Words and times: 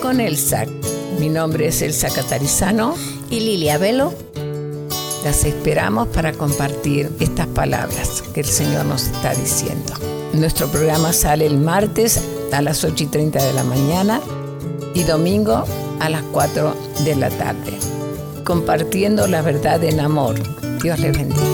Con 0.00 0.20
Elsa. 0.20 0.66
Mi 1.18 1.28
nombre 1.28 1.68
es 1.68 1.82
Elsa 1.82 2.08
Catarizano. 2.08 2.94
Y 3.30 3.40
Lilia 3.40 3.78
Velo. 3.78 4.12
Las 5.24 5.44
esperamos 5.44 6.08
para 6.08 6.32
compartir 6.32 7.10
estas 7.20 7.46
palabras 7.48 8.22
que 8.34 8.40
el 8.40 8.46
Señor 8.46 8.84
nos 8.86 9.04
está 9.04 9.34
diciendo. 9.34 9.94
Nuestro 10.32 10.68
programa 10.68 11.12
sale 11.12 11.46
el 11.46 11.58
martes 11.58 12.20
a 12.52 12.62
las 12.62 12.84
8 12.84 13.04
y 13.04 13.06
30 13.06 13.42
de 13.42 13.52
la 13.52 13.64
mañana 13.64 14.20
y 14.94 15.02
domingo 15.04 15.64
a 16.00 16.08
las 16.08 16.22
4 16.32 16.74
de 17.04 17.16
la 17.16 17.30
tarde. 17.30 17.72
Compartiendo 18.44 19.26
la 19.26 19.42
verdad 19.42 19.82
en 19.84 20.00
amor. 20.00 20.36
Dios 20.82 20.98
les 20.98 21.16
bendiga. 21.16 21.53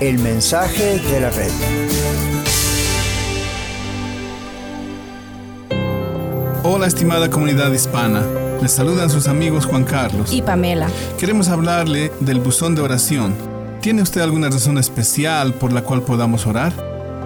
El 0.00 0.20
mensaje 0.20 1.00
de 1.00 1.20
la 1.20 1.30
red. 1.30 1.50
Hola 6.62 6.86
estimada 6.86 7.28
comunidad 7.28 7.72
hispana, 7.72 8.22
les 8.62 8.70
saludan 8.70 9.10
sus 9.10 9.26
amigos 9.26 9.66
Juan 9.66 9.82
Carlos 9.82 10.32
y 10.32 10.40
Pamela. 10.40 10.86
Queremos 11.18 11.48
hablarle 11.48 12.12
del 12.20 12.38
buzón 12.38 12.76
de 12.76 12.82
oración. 12.82 13.34
¿Tiene 13.80 14.02
usted 14.02 14.20
alguna 14.20 14.48
razón 14.48 14.78
especial 14.78 15.54
por 15.54 15.72
la 15.72 15.82
cual 15.82 16.02
podamos 16.02 16.46
orar? 16.46 16.72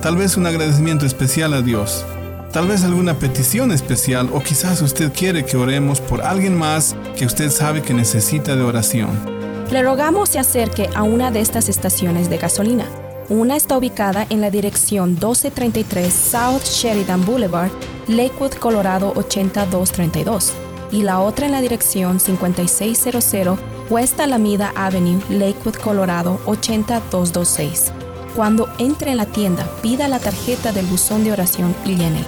Tal 0.00 0.16
vez 0.16 0.38
un 0.38 0.46
agradecimiento 0.46 1.04
especial 1.04 1.52
a 1.52 1.60
Dios. 1.60 2.06
Tal 2.52 2.68
vez 2.68 2.84
alguna 2.84 3.18
petición 3.18 3.70
especial 3.70 4.30
o 4.32 4.42
quizás 4.42 4.80
usted 4.80 5.12
quiere 5.12 5.44
que 5.44 5.58
oremos 5.58 6.00
por 6.00 6.22
alguien 6.22 6.56
más 6.56 6.96
que 7.18 7.26
usted 7.26 7.50
sabe 7.50 7.82
que 7.82 7.92
necesita 7.92 8.56
de 8.56 8.62
oración. 8.62 9.41
Le 9.72 9.82
rogamos 9.82 10.28
se 10.28 10.38
acerque 10.38 10.90
a 10.94 11.02
una 11.02 11.30
de 11.30 11.40
estas 11.40 11.70
estaciones 11.70 12.28
de 12.28 12.36
gasolina. 12.36 12.84
Una 13.30 13.56
está 13.56 13.78
ubicada 13.78 14.26
en 14.28 14.42
la 14.42 14.50
dirección 14.50 15.12
1233 15.12 16.12
South 16.12 16.64
Sheridan 16.64 17.24
Boulevard 17.24 17.70
Lakewood, 18.06 18.52
Colorado 18.52 19.14
8232 19.16 20.52
y 20.90 21.04
la 21.04 21.20
otra 21.20 21.46
en 21.46 21.52
la 21.52 21.62
dirección 21.62 22.20
5600 22.20 23.58
West 23.88 24.20
Alameda 24.20 24.74
Avenue, 24.76 25.22
Lakewood, 25.30 25.76
Colorado 25.76 26.38
80226. 26.44 27.92
Cuando 28.36 28.68
entre 28.76 29.12
en 29.12 29.16
la 29.16 29.26
tienda, 29.26 29.66
pida 29.80 30.06
la 30.06 30.18
tarjeta 30.18 30.72
del 30.72 30.84
buzón 30.84 31.24
de 31.24 31.32
oración 31.32 31.74
y 31.86 31.96
llene. 31.96 32.26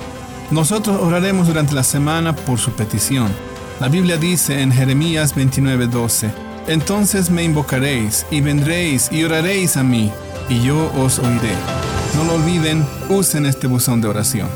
Nosotros 0.51 0.99
oraremos 0.99 1.49
durante 1.49 1.75
la 1.75 1.85
semana 1.85 2.35
por 2.35 2.59
su 2.59 2.71
petición. 2.71 3.29
La 3.81 3.89
Biblia 3.89 4.17
dice 4.17 4.63
en 4.63 4.73
Jeremías 4.73 5.37
29:12, 5.37 6.44
Entonces 6.67 7.31
me 7.31 7.43
invocaréis 7.43 8.25
y 8.31 8.41
vendréis 8.41 9.13
y 9.13 9.25
oraréis 9.25 9.77
a 9.77 9.83
mí, 9.83 10.11
y 10.49 10.63
yo 10.63 10.91
os 10.99 11.19
oiré. 11.19 11.55
No 12.17 12.25
lo 12.25 12.35
olviden, 12.35 12.87
usen 13.11 13.45
este 13.45 13.67
buzón 13.67 14.01
de 14.01 14.09
oración. 14.09 14.49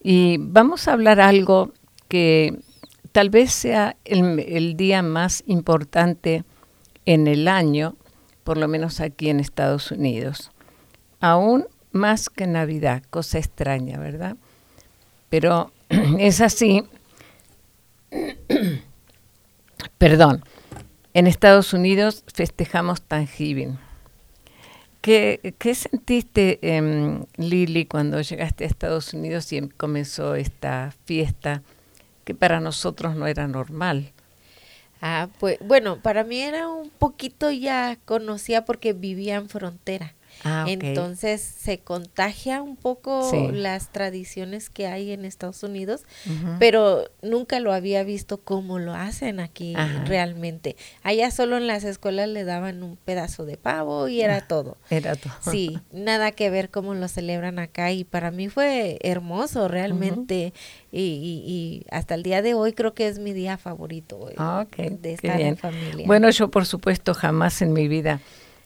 Y 0.01 0.37
vamos 0.39 0.87
a 0.87 0.93
hablar 0.93 1.21
algo 1.21 1.73
que 2.07 2.57
tal 3.11 3.29
vez 3.29 3.53
sea 3.53 3.95
el, 4.03 4.75
día 4.77 5.03
más 5.03 5.43
importante 5.45 6.43
en 7.05 7.27
el 7.27 7.47
año, 7.47 7.95
por 8.43 8.57
lo 8.57 8.67
menos 8.67 8.99
aquí 8.99 9.29
en 9.29 9.39
Estados 9.39 9.91
Unidos. 9.91 10.49
Aún 11.19 11.67
más 11.91 12.31
que 12.31 12.47
Navidad, 12.47 13.03
cosa 13.11 13.37
extraña, 13.37 13.99
¿verdad? 13.99 14.37
Pero 15.29 15.71
es 16.17 16.41
así. 16.41 16.83
Perdón 19.99 20.43
en 21.13 21.27
Estados 21.27 21.73
Unidos 21.73 22.23
festejamos 22.33 23.03
Thanksgiving. 23.03 23.77
¿Qué, 25.03 25.53
¿Qué, 25.59 25.75
sentiste, 25.75 26.59
em, 26.61 27.25
Lili, 27.35 27.85
cuando 27.85 28.21
llegaste 28.21 28.63
a 28.63 28.67
Estados 28.67 29.13
Unidos 29.13 29.51
y 29.51 29.57
em, 29.57 29.67
comenzó 29.67 30.35
esta 30.35 30.93
fiesta 31.03 31.61
que 32.23 32.33
para 32.33 32.61
nosotros 32.61 33.13
no 33.13 33.27
era 33.27 33.45
normal? 33.49 34.13
Ah, 35.01 35.27
pues 35.41 35.57
bueno, 35.59 35.99
para 36.01 36.23
mí 36.23 36.39
era 36.39 36.69
un 36.69 36.89
poquito 36.89 37.51
ya 37.51 37.97
conocida 38.05 38.63
porque 38.63 38.93
vivía 38.93 39.35
en 39.35 39.49
frontera. 39.49 40.13
Ah. 40.43 40.65
Entonces 40.67 41.41
se 41.41 41.79
contagia 41.79 42.61
un 42.61 42.75
poco 42.75 43.29
Sí. 43.31 43.47
las 43.51 43.91
tradiciones 43.91 44.69
que 44.69 44.87
hay 44.87 45.11
en 45.11 45.25
Estados 45.25 45.63
Unidos, 45.63 46.05
pero 46.59 47.05
nunca 47.21 47.59
lo 47.59 47.73
había 47.73 48.03
visto 48.03 48.41
cómo 48.41 48.79
lo 48.79 48.93
hacen 48.93 49.39
aquí 49.39 49.73
Ajá. 49.75 50.03
realmente. 50.05 50.75
Allá 51.03 51.31
solo 51.31 51.57
en 51.57 51.67
las 51.67 51.83
escuelas 51.83 52.27
le 52.29 52.43
daban 52.43 52.83
un 52.83 52.97
pedazo 52.97 53.45
de 53.45 53.57
pavo 53.57 54.07
y 54.07 54.21
era 54.21 54.41
todo. 54.47 54.77
Era 54.89 55.15
todo. 55.15 55.33
Sí, 55.41 55.79
nada 55.91 56.31
que 56.31 56.49
ver 56.49 56.69
cómo 56.69 56.93
lo 56.93 57.07
celebran 57.07 57.59
acá 57.59 57.91
y 57.91 58.03
para 58.03 58.31
mí 58.31 58.49
fue 58.49 58.99
hermoso 59.01 59.67
realmente 59.67 60.53
y, 60.91 60.99
y- 61.01 61.43
y 61.51 61.85
hasta 61.89 62.15
el 62.15 62.23
día 62.23 62.41
de 62.41 62.53
hoy 62.53 62.73
creo 62.73 62.93
que 62.93 63.07
es 63.07 63.19
mi 63.19 63.33
día 63.33 63.57
favorito 63.57 64.29
eh, 64.29 64.35
Ah, 64.37 64.65
ok, 64.67 64.75
de 64.99 65.13
estar 65.13 65.39
en 65.41 65.57
familia. 65.57 66.05
Bueno, 66.07 66.29
yo 66.29 66.49
por 66.49 66.65
supuesto 66.65 67.13
jamás 67.13 67.61
en 67.61 67.73
mi 67.73 67.87
vida 67.87 68.19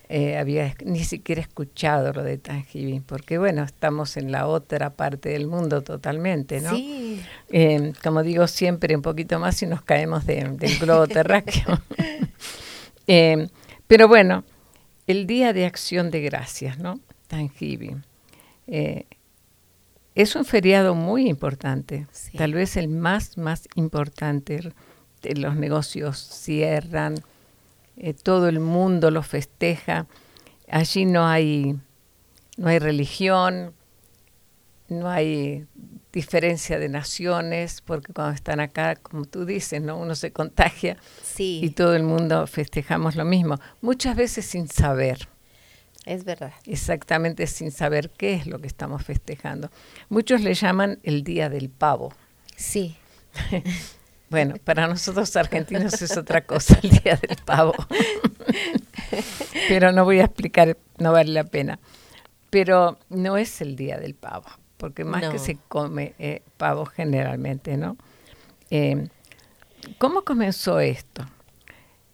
eh, 0.09 0.37
había 0.37 0.73
ni 0.85 1.03
siquiera 1.03 1.41
escuchado 1.41 2.13
lo 2.13 2.23
de 2.23 2.37
Thanksgiving, 2.37 3.01
porque 3.03 3.37
bueno, 3.37 3.63
estamos 3.63 4.15
en 4.17 4.31
la 4.31 4.47
otra 4.47 4.91
parte 4.91 5.29
del 5.29 5.47
mundo 5.47 5.83
totalmente, 5.83 6.61
¿no? 6.61 6.69
Sí, 6.75 7.21
Eh, 7.49 7.93
como 8.03 8.23
digo 8.23 8.47
siempre, 8.47 8.95
un 8.95 9.01
poquito 9.01 9.37
más 9.39 9.61
y 9.61 9.65
nos 9.67 9.81
caemos 9.81 10.25
de- 10.25 10.43
del 10.57 10.77
globo 10.79 11.07
terráqueo. 11.07 11.81
Eh, 13.07 13.47
pero 13.87 14.07
bueno, 14.07 14.43
el 15.07 15.27
Día 15.27 15.53
de 15.53 15.65
Acción 15.65 16.11
de 16.11 16.21
Gracias, 16.21 16.77
¿no? 16.77 16.99
Thanksgiving. 17.27 18.03
Eh, 18.67 19.05
es 20.15 20.35
un 20.35 20.45
feriado 20.45 20.95
muy 20.95 21.29
importante, 21.29 22.07
Sí. 22.11 22.37
tal 22.37 22.53
vez 22.53 22.75
el 22.77 22.87
más, 22.89 23.37
más 23.37 23.67
importante. 23.75 24.71
Los 25.35 25.55
negocios 25.55 26.17
cierran, 26.17 27.15
eh, 27.97 28.13
todo 28.13 28.47
el 28.47 28.59
mundo 28.59 29.11
lo 29.11 29.23
festeja. 29.23 30.07
Allí 30.69 31.05
no 31.05 31.27
hay, 31.27 31.79
no 32.57 32.69
hay 32.69 32.79
religión, 32.79 33.73
no 34.89 35.09
hay 35.09 35.65
diferencia 36.13 36.79
de 36.79 36.89
naciones, 36.89 37.81
porque 37.81 38.13
cuando 38.13 38.33
están 38.33 38.59
acá, 38.59 38.95
como 38.95 39.25
tú 39.25 39.45
dices, 39.45 39.81
¿no? 39.81 39.97
uno 39.97 40.15
se 40.15 40.31
contagia 40.31 40.97
sí, 41.21 41.59
y 41.63 41.69
todo 41.71 41.95
el 41.95 42.03
mundo 42.03 42.47
festejamos 42.47 43.15
lo 43.15 43.25
mismo, 43.25 43.59
muchas 43.81 44.15
veces 44.15 44.45
sin 44.45 44.67
saber, 44.67 45.27
es 46.05 46.23
verdad. 46.23 46.53
exactamente 46.65 47.45
sin 47.47 47.71
saber 47.71 48.09
qué 48.09 48.33
es 48.33 48.47
lo 48.47 48.59
que 48.59 48.67
estamos 48.67 49.03
festejando. 49.03 49.69
Muchos 50.09 50.41
le 50.41 50.53
llaman 50.53 50.99
el 51.03 51.23
Día 51.23 51.49
del 51.49 51.69
Pavo. 51.69 52.13
Sí, 52.55 52.95
Bueno, 54.29 54.55
para 54.63 54.87
nosotros 54.87 55.35
argentinos 55.37 56.01
es 56.01 56.17
otra 56.17 56.45
cosa 56.45 56.79
el 56.83 56.89
Día 56.89 57.15
del 57.15 57.37
Pavo. 57.45 57.73
Pero 59.69 59.91
no 59.91 60.03
voy 60.05 60.19
a 60.19 60.25
explicar, 60.25 60.77
no 60.97 61.11
vale 61.13 61.31
la 61.31 61.43
pena. 61.45 61.79
Pero 62.49 62.97
no 63.09 63.37
es 63.37 63.61
el 63.61 63.75
Día 63.75 63.97
del 63.97 64.15
Pavo, 64.15 64.47
porque 64.77 65.03
más 65.03 65.23
No. 65.23 65.31
que 65.31 65.39
se 65.39 65.57
come 65.67 66.13
eh, 66.19 66.41
pavo 66.57 66.85
generalmente, 66.85 67.77
¿no? 67.77 67.97
Eh, 68.69 69.07
¿Cómo 69.97 70.23
comenzó 70.23 70.79
esto? 70.79 71.25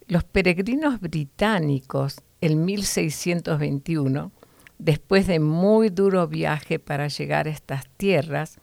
Los 0.06 0.22
peregrinos 0.24 1.00
británicos 1.00 2.20
en 2.40 2.64
1621, 2.64 4.30
después 4.78 5.26
de 5.26 5.40
muy 5.40 5.88
duro 5.88 6.28
viaje 6.28 6.78
para 6.78 7.08
llegar 7.08 7.46
a 7.46 7.50
estas 7.50 7.88
tierras, 7.96 8.58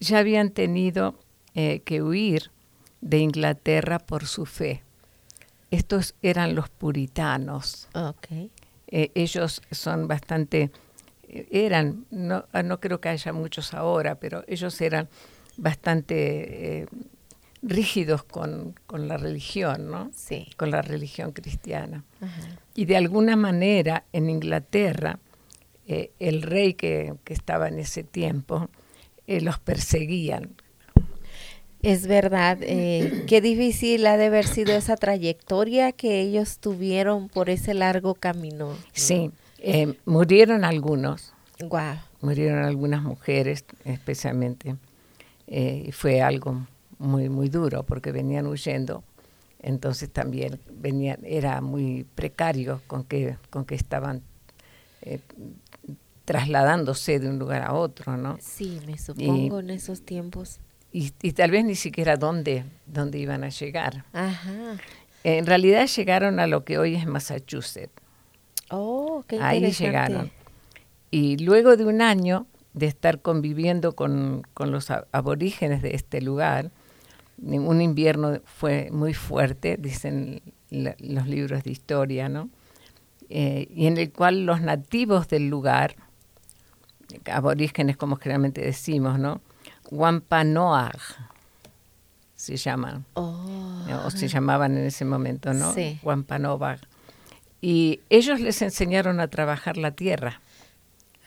ya 0.00 0.18
habían 0.18 0.50
tenido 0.50 1.14
eh, 1.54 1.80
que 1.84 2.02
huir 2.02 2.50
de 3.02 3.18
Inglaterra 3.18 3.98
por 3.98 4.26
su 4.26 4.46
fe. 4.46 4.82
Estos 5.70 6.14
eran 6.22 6.54
los 6.54 6.70
puritanos. 6.70 7.88
ok. 7.94 8.50
Eh, 8.94 9.10
ellos 9.14 9.62
son 9.70 10.06
bastante, 10.06 10.70
eh, 11.26 11.48
eran, 11.50 12.04
no, 12.10 12.44
ah, 12.52 12.62
no 12.62 12.78
creo 12.78 13.00
que 13.00 13.08
haya 13.08 13.32
muchos 13.32 13.72
ahora, 13.72 14.16
pero 14.16 14.44
ellos 14.46 14.78
eran 14.82 15.08
bastante 15.56 16.80
eh, 16.80 16.86
rígidos 17.62 18.22
con, 18.22 18.74
con 18.86 19.08
la 19.08 19.16
religión, 19.16 19.90
¿no? 19.90 20.10
Sí. 20.14 20.46
Con 20.58 20.70
la 20.70 20.82
religión 20.82 21.32
cristiana. 21.32 22.04
Ajá. 22.20 22.58
Y 22.74 22.84
de 22.84 22.98
alguna 22.98 23.34
manera 23.34 24.04
en 24.12 24.28
Inglaterra, 24.28 25.18
eh, 25.86 26.12
el 26.18 26.42
rey 26.42 26.74
que, 26.74 27.14
que 27.24 27.32
estaba 27.32 27.68
en 27.68 27.78
ese 27.78 28.04
tiempo, 28.04 28.68
los 29.26 29.58
perseguían. 29.58 30.54
Es 31.82 32.06
verdad, 32.06 32.58
eh, 32.60 33.24
qué 33.26 33.40
difícil 33.40 34.06
ha 34.06 34.16
de 34.16 34.26
haber 34.26 34.46
sido 34.46 34.72
esa 34.72 34.96
trayectoria 34.96 35.90
que 35.90 36.20
ellos 36.20 36.58
tuvieron 36.58 37.28
por 37.28 37.50
ese 37.50 37.74
largo 37.74 38.14
camino. 38.14 38.76
Sí, 38.92 39.32
eh, 39.58 39.94
murieron 40.04 40.64
algunos, 40.64 41.32
Guau. 41.60 41.96
murieron 42.20 42.64
algunas 42.64 43.02
mujeres 43.02 43.64
especialmente, 43.84 44.76
eh, 45.48 45.86
y 45.88 45.92
fue 45.92 46.22
algo 46.22 46.66
muy, 46.98 47.28
muy 47.28 47.48
duro 47.48 47.82
porque 47.82 48.12
venían 48.12 48.46
huyendo, 48.46 49.02
entonces 49.60 50.08
también 50.08 50.60
venían, 50.70 51.18
era 51.24 51.60
muy 51.60 52.06
precario 52.14 52.80
con 52.86 53.02
que, 53.02 53.36
con 53.50 53.64
que 53.64 53.74
estaban 53.74 54.22
eh, 55.02 55.18
trasladándose 56.24 57.18
de 57.18 57.28
un 57.28 57.40
lugar 57.40 57.62
a 57.62 57.72
otro, 57.72 58.16
¿no? 58.16 58.38
Sí, 58.40 58.80
me 58.86 58.96
supongo 58.98 59.58
en 59.58 59.70
esos 59.70 60.02
tiempos. 60.02 60.60
Y, 60.92 61.12
y 61.22 61.32
tal 61.32 61.50
vez 61.50 61.64
ni 61.64 61.74
siquiera 61.74 62.16
dónde, 62.16 62.64
dónde 62.86 63.18
iban 63.18 63.44
a 63.44 63.48
llegar. 63.48 64.04
Ajá. 64.12 64.76
En 65.24 65.46
realidad 65.46 65.86
llegaron 65.86 66.38
a 66.40 66.46
lo 66.46 66.64
que 66.64 66.78
hoy 66.78 66.94
es 66.96 67.06
Massachusetts. 67.06 67.92
Oh, 68.70 69.24
qué 69.26 69.38
Ahí 69.40 69.60
llegaron. 69.72 70.30
Y 71.10 71.38
luego 71.38 71.76
de 71.76 71.84
un 71.84 72.02
año 72.02 72.46
de 72.74 72.86
estar 72.86 73.20
conviviendo 73.20 73.94
con, 73.94 74.42
con 74.54 74.70
los 74.70 74.90
aborígenes 74.90 75.82
de 75.82 75.94
este 75.94 76.20
lugar, 76.22 76.70
un 77.38 77.80
invierno 77.82 78.40
fue 78.44 78.88
muy 78.90 79.14
fuerte, 79.14 79.76
dicen 79.78 80.42
la- 80.70 80.96
los 80.98 81.26
libros 81.26 81.64
de 81.64 81.70
historia, 81.70 82.28
¿no? 82.28 82.48
Eh, 83.30 83.68
y 83.74 83.86
en 83.86 83.96
el 83.98 84.10
cual 84.12 84.44
los 84.46 84.60
nativos 84.60 85.28
del 85.28 85.48
lugar, 85.48 85.96
aborígenes 87.30 87.96
como 87.96 88.16
generalmente 88.16 88.60
decimos, 88.60 89.18
¿no? 89.18 89.40
Wampanoag 89.92 90.98
se 92.34 92.56
llaman 92.56 93.04
Oh, 93.12 93.84
o 94.06 94.10
se 94.10 94.26
llamaban 94.26 94.76
en 94.78 94.86
ese 94.86 95.04
momento, 95.04 95.52
¿no? 95.52 95.74
Sí. 95.74 96.00
Wampanoag. 96.02 96.80
Y 97.60 98.00
ellos 98.08 98.40
les 98.40 98.62
enseñaron 98.62 99.20
a 99.20 99.28
trabajar 99.28 99.76
la 99.76 99.90
tierra. 99.92 100.40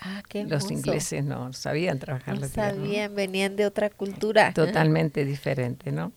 ah, 0.02 0.24
qué 0.28 0.46
Los 0.46 0.72
ingleses 0.72 1.24
no 1.24 1.54
sabían 1.54 2.00
trabajar 2.00 2.36
No 2.36 2.42
la 2.42 2.50
tierra. 2.50 2.72
¿no? 2.72 2.78
sabían, 2.78 3.16
venían 3.16 3.56
de 3.56 3.68
otra 3.68 3.92
cultura. 3.92 4.52
Totalmente 4.56 5.26
diferente, 5.26 5.92
¿no? 5.92 6.12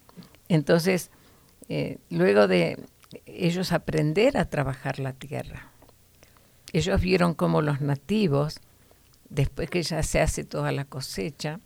Entonces, 0.49 1.11
eh, 1.69 1.99
luego 2.09 2.49
de 2.49 2.83
ellos 3.27 3.73
aprender 3.73 4.38
a 4.38 4.47
trabajar 4.47 4.99
la 4.99 5.12
tierra, 5.12 5.71
ellos 6.73 7.00
vieron 7.00 7.35
cómo 7.35 7.61
los 7.61 7.83
nativos, 7.83 8.61
después 9.28 9.69
que 9.69 9.83
ya 9.83 10.02
se 10.02 10.21
hace 10.21 10.45
toda 10.45 10.73
la 10.73 10.87
cosecha, 10.87 11.61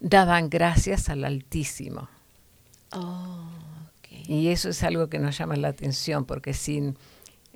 daban 0.00 0.50
gracias 0.50 1.08
al 1.08 1.24
Altísimo. 1.24 2.08
Oh. 2.92 3.48
Y 4.28 4.48
eso 4.48 4.68
es 4.70 4.82
algo 4.82 5.08
que 5.08 5.18
nos 5.18 5.38
llama 5.38 5.56
la 5.56 5.68
atención, 5.68 6.24
porque 6.24 6.52
sin, 6.52 6.96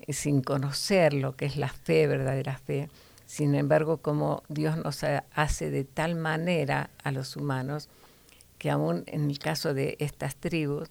sin 0.08 0.40
conocer 0.42 1.12
lo 1.14 1.34
que 1.36 1.46
es 1.46 1.56
la 1.56 1.68
fe, 1.68 2.06
verdadera 2.06 2.56
fe, 2.58 2.88
sin 3.26 3.54
embargo, 3.54 3.98
como 3.98 4.42
Dios 4.48 4.76
nos 4.76 5.02
ha- 5.04 5.24
hace 5.34 5.70
de 5.70 5.84
tal 5.84 6.14
manera 6.16 6.90
a 7.02 7.10
los 7.12 7.36
humanos, 7.36 7.88
que 8.58 8.70
aún 8.70 9.04
en 9.06 9.30
el 9.30 9.38
caso 9.38 9.72
de 9.74 9.96
estas 10.00 10.36
tribus, 10.36 10.88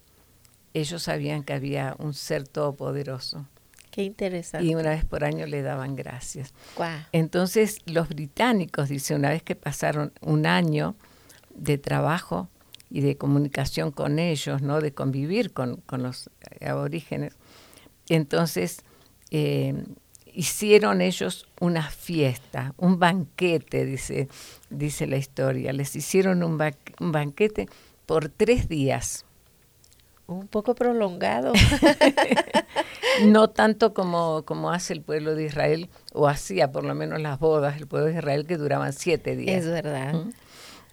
ellos 0.74 1.04
sabían 1.04 1.44
que 1.44 1.54
había 1.54 1.96
un 2.00 2.14
ser 2.14 2.48
todopoderoso 2.48 3.46
Qué 3.92 4.04
interesante. 4.04 4.66
y 4.68 4.76
una 4.76 4.90
vez 4.92 5.04
por 5.06 5.24
año 5.24 5.46
le 5.48 5.62
daban 5.62 5.96
gracias. 5.96 6.54
Entonces 7.12 7.80
los 7.86 8.10
británicos, 8.10 8.90
dice, 8.90 9.16
una 9.16 9.30
vez 9.30 9.44
que 9.44 9.56
pasaron 9.56 10.12
un 10.22 10.46
año 10.46 10.96
de 11.60 11.78
trabajo 11.78 12.50
y 12.90 13.02
de 13.02 13.18
comunicación 13.18 13.92
con 13.92 14.18
ellos, 14.20 14.62
¿no? 14.62 14.82
de 14.82 14.94
convivir 14.94 15.54
con, 15.54 15.78
con 15.86 16.02
los 16.04 16.30
aborígenes, 16.66 17.34
entonces 18.08 18.80
eh, 19.32 19.84
hicieron 20.34 21.02
ellos 21.02 21.46
una 21.60 21.90
fiesta, 21.90 22.74
un 22.78 22.98
banquete, 22.98 23.86
dice, 23.86 24.28
dice 24.70 25.06
la 25.06 25.18
historia. 25.18 25.74
Les 25.74 25.96
hicieron 25.96 26.42
un, 26.44 26.58
ba- 26.58 26.74
un 27.00 27.12
banquete 27.12 27.68
por 28.06 28.30
tres 28.30 28.68
días. 28.68 29.26
Un 30.28 30.48
poco 30.48 30.74
prolongado. 30.76 31.54
No 33.26 33.50
tanto 33.50 33.94
como, 33.94 34.44
como 34.46 34.72
hace 34.72 34.94
el 34.94 35.02
pueblo 35.02 35.36
de 35.36 35.44
Israel, 35.46 35.90
o 36.14 36.28
hacía 36.28 36.72
por 36.72 36.86
lo 36.86 36.96
menos 36.96 37.20
las 37.20 37.38
bodas 37.40 37.76
del 37.76 37.88
pueblo 37.88 38.08
de 38.08 38.14
Israel, 38.14 38.46
que 38.46 38.56
duraban 38.56 38.94
siete 38.94 39.36
días. 39.36 39.66
es 39.66 39.70
verdad. 39.70 40.14
¿Mm? 40.14 40.30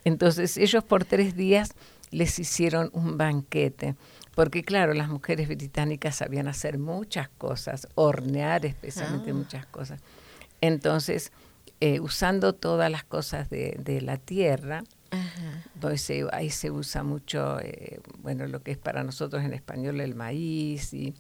Entonces 0.06 0.56
ellos 0.56 0.84
por 0.84 1.04
tres 1.04 1.34
días 1.34 1.72
les 2.12 2.38
hicieron 2.38 2.90
un 2.92 3.18
banquete. 3.18 3.96
Porque 4.36 4.62
claro, 4.62 4.94
las 4.94 5.08
mujeres 5.08 5.48
británicas 5.48 6.14
sabían 6.16 6.46
hacer 6.46 6.78
muchas 6.78 7.28
cosas, 7.30 7.88
hornear 7.96 8.64
especialmente 8.66 9.32
Ah. 9.32 9.34
muchas 9.34 9.66
cosas. 9.66 10.00
Entonces, 10.60 11.32
eh, 11.80 11.98
usando 12.00 12.52
todas 12.54 12.88
las 12.90 13.02
cosas 13.02 13.50
de, 13.50 13.76
de 13.82 14.00
la 14.00 14.16
tierra, 14.16 14.84
Ajá. 15.10 15.64
pues 15.80 16.02
se- 16.02 16.26
ahí 16.32 16.50
se 16.50 16.70
usa 16.70 17.02
mucho, 17.02 17.58
eh, 17.60 17.98
bueno, 18.22 18.46
lo 18.46 18.62
que 18.62 18.70
es 18.72 18.78
para 18.78 19.02
nosotros 19.02 19.42
en 19.42 19.52
español 19.54 20.00
el 20.00 20.14
maíz 20.14 20.92
y, 20.94 21.14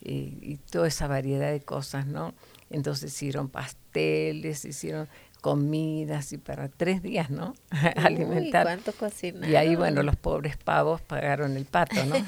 y- 0.00 0.38
y 0.40 0.58
toda 0.70 0.88
esa 0.88 1.06
variedad 1.08 1.50
de 1.52 1.60
cosas, 1.60 2.06
¿no? 2.06 2.34
Entonces 2.70 3.12
hicieron 3.12 3.48
pasteles, 3.48 4.64
hicieron 4.64 5.08
comidas 5.40 6.32
y 6.32 6.38
para 6.38 6.68
tres 6.68 7.02
días, 7.02 7.30
¿no? 7.30 7.54
Alimentar. 7.96 8.66
Uy, 8.66 8.72
cuánto 8.72 8.92
cocinaron. 8.92 9.50
Y 9.50 9.56
ahí, 9.56 9.76
bueno, 9.76 10.02
los 10.02 10.16
pobres 10.16 10.56
pavos 10.56 11.00
pagaron 11.00 11.56
el 11.56 11.64
pato, 11.64 12.04
¿no? 12.04 12.14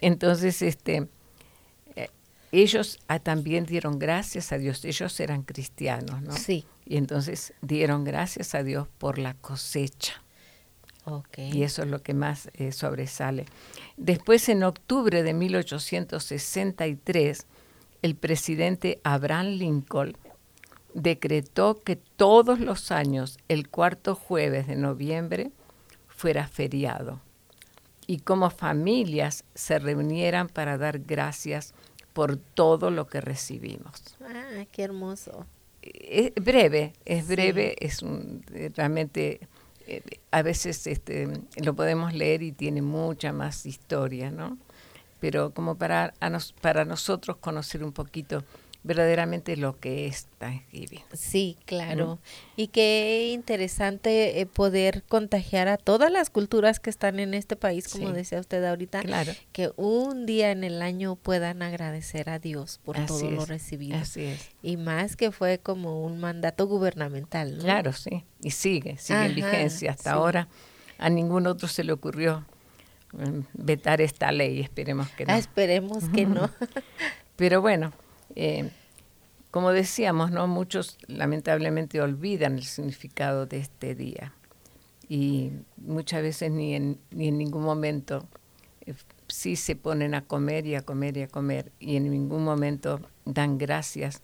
Entonces, 0.00 0.62
este, 0.62 1.08
eh, 1.96 2.08
ellos 2.52 2.98
ah, 3.08 3.18
también 3.18 3.66
dieron 3.66 3.98
gracias 3.98 4.52
a 4.52 4.58
Dios. 4.58 4.84
Ellos 4.84 5.18
eran 5.20 5.42
cristianos, 5.42 6.22
¿no? 6.22 6.32
Sí. 6.32 6.64
Y 6.84 6.96
entonces 6.96 7.52
dieron 7.60 8.04
gracias 8.04 8.54
a 8.54 8.62
Dios 8.62 8.88
por 8.98 9.18
la 9.18 9.34
cosecha. 9.34 10.22
Ok. 11.04 11.38
Y 11.38 11.62
eso 11.62 11.82
es 11.82 11.88
lo 11.88 12.02
que 12.02 12.14
más 12.14 12.50
eh, 12.54 12.72
sobresale. 12.72 13.44
Después, 13.96 14.48
en 14.48 14.62
octubre 14.62 15.22
de 15.22 15.34
1863, 15.34 17.46
el 18.02 18.14
presidente 18.14 19.00
Abraham 19.04 19.48
Lincoln 19.48 20.16
decretó 20.94 21.80
que 21.82 21.96
todos 21.96 22.60
los 22.60 22.90
años, 22.90 23.38
el 23.48 23.68
cuarto 23.68 24.14
jueves 24.14 24.66
de 24.66 24.76
noviembre, 24.76 25.50
fuera 26.08 26.48
feriado. 26.48 27.20
Y 28.06 28.20
como 28.20 28.50
familias 28.50 29.44
se 29.54 29.78
reunieran 29.78 30.48
para 30.48 30.78
dar 30.78 30.98
gracias 31.00 31.74
por 32.14 32.36
todo 32.36 32.90
lo 32.90 33.06
que 33.06 33.20
recibimos 33.20 34.16
Ah, 34.24 34.64
qué 34.72 34.82
hermoso. 34.82 35.46
es 35.82 36.32
breve, 36.34 36.94
es 37.04 37.26
Sí. 37.26 37.34
breve, 37.34 37.76
es 37.78 38.02
un, 38.02 38.42
eh, 38.52 38.70
realmente 38.74 39.40
eh, 39.86 40.02
a 40.32 40.42
veces 40.42 40.86
este, 40.86 41.28
lo 41.62 41.74
podemos 41.74 42.12
leer 42.12 42.42
y 42.42 42.52
tiene 42.52 42.82
mucha 42.82 43.32
más 43.32 43.64
historia, 43.64 44.30
¿no? 44.30 44.58
Pero 45.20 45.52
como 45.52 45.76
para, 45.76 46.12
a 46.20 46.28
nos- 46.30 46.52
para 46.52 46.84
nosotros 46.84 47.36
conocer 47.38 47.82
un 47.84 47.92
poquito 47.92 48.44
verdaderamente 48.88 49.56
lo 49.58 49.78
que 49.78 50.06
es 50.06 50.26
Thanksgiving. 50.38 51.02
Sí, 51.12 51.58
claro. 51.66 52.18
Y 52.56 52.68
qué 52.68 53.30
interesante 53.34 54.40
eh, 54.40 54.46
poder 54.46 55.02
contagiar 55.04 55.68
a 55.68 55.76
todas 55.76 56.10
las 56.10 56.30
culturas 56.30 56.80
que 56.80 56.88
están 56.88 57.20
en 57.20 57.34
este 57.34 57.54
país, 57.54 57.86
como 57.88 58.08
Sí. 58.08 58.14
decía 58.14 58.40
usted 58.40 58.64
ahorita, 58.64 59.02
Claro. 59.02 59.32
que 59.52 59.70
un 59.76 60.24
día 60.24 60.50
en 60.50 60.64
el 60.64 60.80
año 60.80 61.16
puedan 61.16 61.60
agradecer 61.62 62.30
a 62.30 62.38
Dios 62.38 62.80
por 62.82 62.96
Así 62.96 63.06
todo 63.06 63.30
lo 63.30 63.44
recibido. 63.44 63.98
Así 63.98 64.24
es. 64.24 64.48
Y 64.62 64.78
más 64.78 65.16
que 65.16 65.30
fue 65.32 65.58
como 65.58 66.02
un 66.02 66.18
mandato 66.18 66.66
gubernamental, 66.66 67.58
¿no? 67.58 67.62
Claro, 67.64 67.92
sí. 67.92 68.24
Y 68.42 68.50
sigue, 68.52 68.96
sigue 68.96 69.26
en 69.26 69.34
vigencia. 69.34 69.90
Hasta 69.90 70.10
sí. 70.12 70.16
ahora 70.16 70.48
a 70.96 71.10
ningún 71.10 71.46
otro 71.46 71.68
se 71.68 71.84
le 71.84 71.92
ocurrió 71.92 72.46
mm, 73.12 73.40
vetar 73.52 74.00
esta 74.00 74.32
ley, 74.32 74.60
esperemos 74.60 75.10
que 75.10 75.26
no. 75.26 75.32
Ah, 75.34 75.38
esperemos 75.38 76.04
que 76.14 76.24
no. 76.24 76.50
Pero 77.36 77.60
bueno, 77.60 77.92
eh, 78.34 78.70
como 79.50 79.72
decíamos, 79.72 80.30
no 80.30 80.46
muchos 80.46 80.98
lamentablemente 81.06 82.00
olvidan 82.00 82.56
el 82.56 82.64
significado 82.64 83.46
de 83.46 83.58
este 83.58 83.94
día 83.94 84.34
y 85.08 85.52
muchas 85.78 86.22
veces 86.22 86.50
ni 86.50 86.74
en, 86.74 87.00
ni 87.10 87.28
en 87.28 87.38
ningún 87.38 87.62
momento 87.62 88.26
eh, 88.84 88.94
sí 89.26 89.56
se 89.56 89.74
ponen 89.74 90.14
a 90.14 90.22
comer 90.24 90.66
y 90.66 90.74
a 90.74 90.82
comer 90.82 91.16
y 91.16 91.22
a 91.22 91.28
comer 91.28 91.72
y 91.78 91.96
en 91.96 92.10
ningún 92.10 92.44
momento 92.44 93.00
dan 93.24 93.56
gracias, 93.56 94.22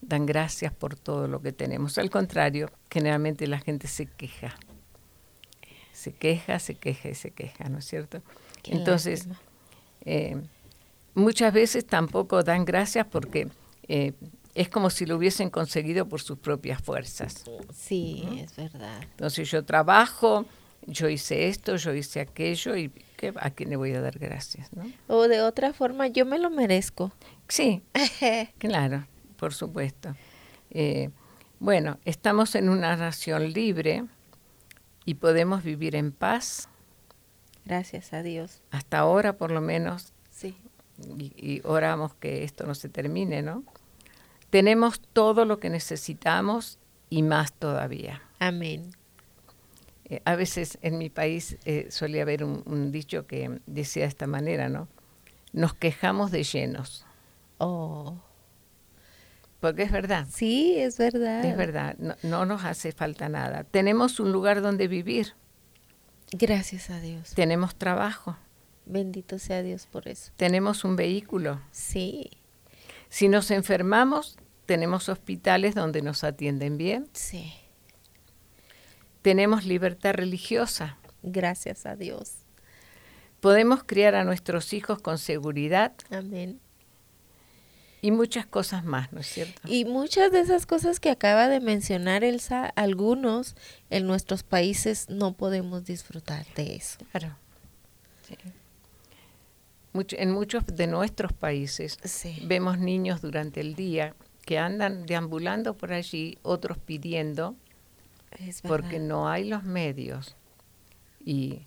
dan 0.00 0.26
gracias 0.26 0.72
por 0.72 0.96
todo 0.96 1.28
lo 1.28 1.40
que 1.40 1.52
tenemos. 1.52 1.96
Al 1.98 2.10
contrario, 2.10 2.70
generalmente 2.90 3.46
la 3.46 3.60
gente 3.60 3.86
se 3.86 4.06
queja, 4.06 4.56
se 5.92 6.12
queja, 6.12 6.58
se 6.58 6.74
queja 6.74 7.08
y 7.08 7.14
se 7.14 7.30
queja, 7.30 7.68
¿no 7.68 7.78
es 7.78 7.84
cierto? 7.84 8.20
Qué 8.62 8.72
Entonces, 8.72 9.28
eh, 10.04 10.42
muchas 11.14 11.52
veces 11.52 11.86
tampoco 11.86 12.42
dan 12.42 12.64
gracias 12.64 13.06
porque 13.06 13.48
eh, 13.86 14.12
es 14.60 14.68
como 14.68 14.90
si 14.90 15.06
lo 15.06 15.16
hubiesen 15.16 15.50
conseguido 15.50 16.08
por 16.08 16.20
sus 16.20 16.38
propias 16.38 16.82
fuerzas. 16.82 17.44
Sí, 17.72 18.26
es 18.42 18.54
verdad. 18.56 19.00
Entonces 19.02 19.50
yo 19.50 19.64
trabajo, 19.64 20.44
yo 20.86 21.08
hice 21.08 21.48
esto, 21.48 21.76
yo 21.76 21.94
hice 21.94 22.20
aquello 22.20 22.76
y 22.76 22.90
¿qué- 23.16 23.32
¿a 23.36 23.50
quién 23.50 23.70
le 23.70 23.76
voy 23.76 23.92
a 23.92 24.00
dar 24.00 24.18
gracias? 24.18 24.72
¿no? 24.72 24.84
O 25.08 25.28
de 25.28 25.40
otra 25.42 25.72
forma, 25.72 26.08
yo 26.08 26.26
me 26.26 26.38
lo 26.38 26.50
merezco. 26.50 27.12
Sí, 27.48 27.82
claro, 28.58 29.06
por 29.36 29.54
supuesto. 29.54 30.14
Eh, 30.70 31.10
bueno, 31.58 31.98
estamos 32.04 32.54
en 32.54 32.68
una 32.68 32.96
nación 32.96 33.52
libre 33.52 34.04
y 35.04 35.14
podemos 35.14 35.62
vivir 35.62 35.96
en 35.96 36.12
paz, 36.12 36.68
Gracias 37.64 38.12
a 38.12 38.22
Dios. 38.22 38.62
hasta 38.70 38.98
ahora 38.98 39.34
por 39.36 39.50
lo 39.50 39.60
menos, 39.60 40.12
Sí. 40.30 40.56
y, 41.18 41.32
y 41.36 41.60
oramos 41.64 42.14
que 42.14 42.42
esto 42.44 42.66
no 42.66 42.74
se 42.74 42.88
termine, 42.88 43.42
¿no? 43.42 43.64
Tenemos 44.50 45.00
todo 45.00 45.44
lo 45.44 45.58
que 45.60 45.70
necesitamos 45.70 46.78
y 47.08 47.22
más 47.22 47.52
todavía. 47.52 48.22
Amén. 48.38 48.90
Eh, 50.06 50.20
a 50.24 50.34
veces 50.34 50.78
en 50.82 50.98
mi 50.98 51.08
país 51.08 51.56
eh, 51.64 51.86
solía 51.90 52.22
haber 52.22 52.42
un, 52.44 52.62
un 52.66 52.90
dicho 52.92 53.26
que 53.26 53.60
decía 53.66 54.02
de 54.02 54.08
esta 54.08 54.26
manera, 54.26 54.68
¿no? 54.68 54.88
Nos 55.52 55.74
quejamos 55.74 56.30
de 56.30 56.42
llenos, 56.44 57.04
Oh. 57.58 58.16
porque 59.60 59.82
es 59.82 59.92
verdad, 59.92 60.26
Sí, 60.30 60.76
es 60.78 60.96
verdad. 60.96 61.44
es 61.44 61.56
verdad, 61.56 61.94
no, 61.98 62.14
no 62.22 62.46
nos 62.46 62.64
hace 62.64 62.92
falta 62.92 63.28
nada. 63.28 63.64
Tenemos 63.64 64.18
un 64.20 64.32
lugar 64.32 64.62
donde 64.62 64.88
vivir, 64.88 65.34
Gracias 66.32 66.88
a 66.90 67.00
Dios. 67.00 67.34
tenemos 67.34 67.74
trabajo, 67.74 68.36
Bendito 68.86 69.38
sea 69.38 69.62
Dios 69.62 69.86
por 69.86 70.08
eso. 70.08 70.32
tenemos 70.36 70.84
un 70.84 70.96
vehículo. 70.96 71.60
Sí, 71.72 72.30
Si 73.10 73.28
nos 73.28 73.50
enfermamos, 73.50 74.38
tenemos 74.66 75.08
hospitales 75.08 75.74
donde 75.74 76.00
nos 76.00 76.24
atienden 76.24 76.78
bien, 76.78 77.08
sí. 77.12 77.52
tenemos 79.22 79.64
libertad 79.64 80.14
religiosa, 80.14 80.96
Gracias 81.22 81.84
a 81.84 81.96
Dios. 81.96 82.32
podemos 83.40 83.84
criar 83.84 84.14
a 84.14 84.24
nuestros 84.24 84.72
hijos 84.72 85.00
con 85.02 85.18
seguridad 85.18 85.92
Amén. 86.10 86.60
y 88.00 88.10
muchas 88.12 88.46
cosas 88.46 88.84
más, 88.84 89.12
¿no 89.12 89.20
es 89.20 89.26
cierto? 89.26 89.60
Y 89.66 89.84
muchas 89.84 90.30
de 90.32 90.40
esas 90.40 90.64
cosas 90.64 91.00
que 91.00 91.10
acaba 91.10 91.48
de 91.48 91.60
mencionar 91.60 92.24
Elsa, 92.24 92.66
algunos 92.76 93.56
en 93.90 94.06
nuestros 94.06 94.44
países 94.44 95.10
no 95.10 95.32
podemos 95.34 95.84
disfrutar 95.84 96.46
de 96.54 96.76
eso. 96.76 96.98
Claro. 97.12 97.36
Sí. 98.26 98.36
Mucho- 99.92 100.16
en 100.18 100.30
muchos 100.30 100.64
de 100.66 100.86
nuestros 100.86 101.32
países 101.32 101.98
Sí. 102.04 102.42
vemos 102.46 102.78
niños 102.78 103.20
durante 103.20 103.60
el 103.60 103.74
día 103.74 104.14
que 104.46 104.58
andan 104.58 105.04
deambulando 105.06 105.76
por 105.76 105.92
allí, 105.92 106.38
otros 106.42 106.78
pidiendo, 106.78 107.56
porque 108.62 108.98
no 109.00 109.28
hay 109.28 109.48
los 109.48 109.64
medios. 109.64 110.36
Y 111.24 111.60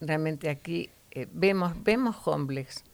realmente 0.00 0.50
aquí 0.50 0.90
eh, 1.10 1.26
vemos, 1.32 1.72
vemos 1.82 2.16
homeless, 2.26 2.84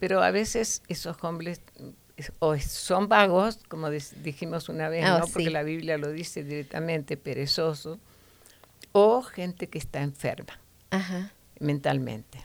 pero 0.00 0.22
a 0.22 0.30
veces 0.30 0.82
esos 0.88 1.16
homeless 1.22 1.60
mm, 1.78 1.88
es- 2.16 2.32
o 2.40 2.58
son 2.58 3.08
vagos, 3.08 3.60
como 3.68 3.88
dijimos 3.90 4.68
una 4.68 4.88
vez, 4.88 5.04
Ah, 5.04 5.18
¿no? 5.20 5.26
porque 5.28 5.44
sí. 5.44 5.50
la 5.50 5.62
Biblia 5.62 5.96
lo 5.98 6.10
dice 6.10 6.42
directamente, 6.42 7.16
perezoso, 7.16 7.98
o 8.90 9.22
gente 9.22 9.68
que 9.68 9.78
está 9.78 10.02
enferma 10.02 10.58
Ajá. 10.90 11.32
mentalmente. 11.60 12.44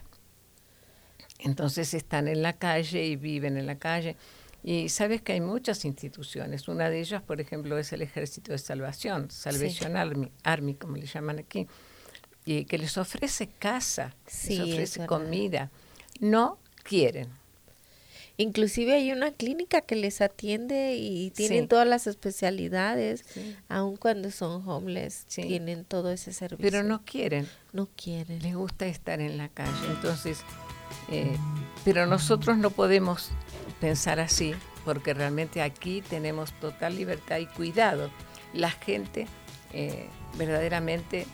Entonces 1.38 1.94
están 1.94 2.28
en 2.28 2.42
la 2.42 2.54
calle 2.54 3.04
y 3.06 3.16
viven 3.16 3.56
en 3.56 3.66
la 3.66 3.78
calle. 3.78 4.16
Y 4.64 4.88
sabes 4.88 5.22
que 5.22 5.32
hay 5.32 5.40
muchas 5.40 5.84
instituciones. 5.84 6.66
Una 6.68 6.90
de 6.90 7.00
ellas, 7.00 7.22
por 7.22 7.40
ejemplo, 7.40 7.78
es 7.78 7.92
el 7.92 8.02
Ejército 8.02 8.52
de 8.52 8.58
Salvación, 8.58 9.30
Salvation 9.30 9.96
Army, 9.96 10.32
Army, 10.42 10.74
como 10.74 10.96
le 10.96 11.06
llaman 11.06 11.38
aquí, 11.38 11.66
y 12.44 12.64
que 12.64 12.76
les 12.78 12.98
ofrece 12.98 13.46
casa, 13.58 14.16
Sí, 14.26 14.56
les 14.58 14.66
es 14.66 14.72
ofrece 14.72 15.06
comida. 15.06 15.70
No 16.20 16.58
quieren. 16.82 17.28
Inclusive 18.36 18.94
hay 18.94 19.10
una 19.10 19.32
clínica 19.32 19.80
que 19.80 19.96
les 19.96 20.20
atiende 20.20 20.94
y 20.96 21.30
tienen 21.30 21.62
Sí. 21.64 21.68
todas 21.68 21.86
las 21.88 22.06
especialidades, 22.06 23.24
Sí. 23.32 23.56
aun 23.68 23.96
cuando 23.96 24.30
son 24.30 24.66
homeless, 24.68 25.24
Sí. 25.26 25.42
tienen 25.42 25.84
todo 25.84 26.10
ese 26.12 26.32
servicio. 26.32 26.62
Pero 26.70 26.84
no 26.84 27.04
quieren. 27.04 27.48
no 27.72 27.88
quieren. 27.96 28.40
les 28.42 28.54
gusta 28.54 28.86
estar 28.86 29.20
en 29.20 29.38
la 29.38 29.48
calle. 29.48 29.86
Entonces, 29.90 30.38
eh, 31.08 31.36
pero 31.84 32.06
nosotros 32.06 32.56
no 32.58 32.70
podemos 32.70 33.30
pensar 33.80 34.20
así, 34.20 34.54
porque 34.84 35.14
realmente 35.14 35.62
aquí 35.62 36.02
tenemos 36.02 36.52
total 36.60 36.96
libertad 36.96 37.38
y 37.38 37.46
cuidado. 37.46 38.10
La 38.52 38.70
gente 38.70 39.26
eh, 39.72 40.08
verdaderamente 40.36 41.26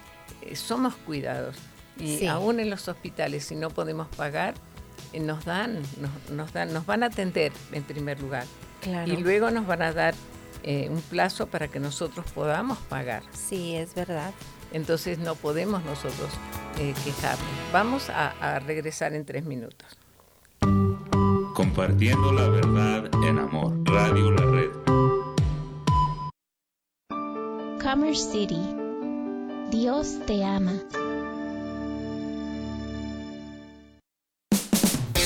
eh, 0.42 0.56
somos 0.56 0.94
cuidados. 0.96 1.56
Y 1.98 2.18
Sí. 2.18 2.26
aún 2.26 2.58
en 2.58 2.70
los 2.70 2.88
hospitales, 2.88 3.44
si 3.44 3.54
no 3.54 3.70
podemos 3.70 4.08
pagar, 4.08 4.54
eh, 5.12 5.20
nos 5.20 5.44
dan, 5.44 5.80
nos, 6.00 6.30
nos 6.30 6.52
dan, 6.52 6.72
nos 6.72 6.86
van 6.86 7.02
a 7.04 7.06
atender 7.06 7.52
en 7.72 7.84
primer 7.84 8.20
lugar. 8.20 8.44
Claro. 8.80 9.12
Y 9.12 9.16
luego 9.16 9.50
nos 9.50 9.66
van 9.66 9.82
a 9.82 9.92
dar 9.92 10.14
eh, 10.64 10.88
un 10.90 11.00
plazo 11.02 11.46
para 11.46 11.68
que 11.68 11.78
nosotros 11.78 12.26
podamos 12.32 12.78
pagar. 12.78 13.22
Sí, 13.32 13.76
es 13.76 13.94
verdad. 13.94 14.32
Entonces 14.72 15.18
no 15.18 15.36
podemos 15.36 15.84
nosotros 15.84 16.30
eh, 16.78 16.94
quejarnos. 17.04 17.46
Vamos 17.72 18.10
a, 18.10 18.30
a 18.40 18.58
regresar 18.58 19.14
en 19.14 19.24
tres 19.24 19.44
minutos. 19.44 19.88
Compartiendo 21.54 22.32
la 22.32 22.48
verdad 22.48 23.10
en 23.26 23.38
amor. 23.38 23.72
Radio 23.84 24.30
La 24.32 24.44
Red. 24.46 24.70
Commerce 27.82 28.32
City. 28.32 28.60
Dios 29.70 30.18
te 30.26 30.44
ama. 30.44 30.72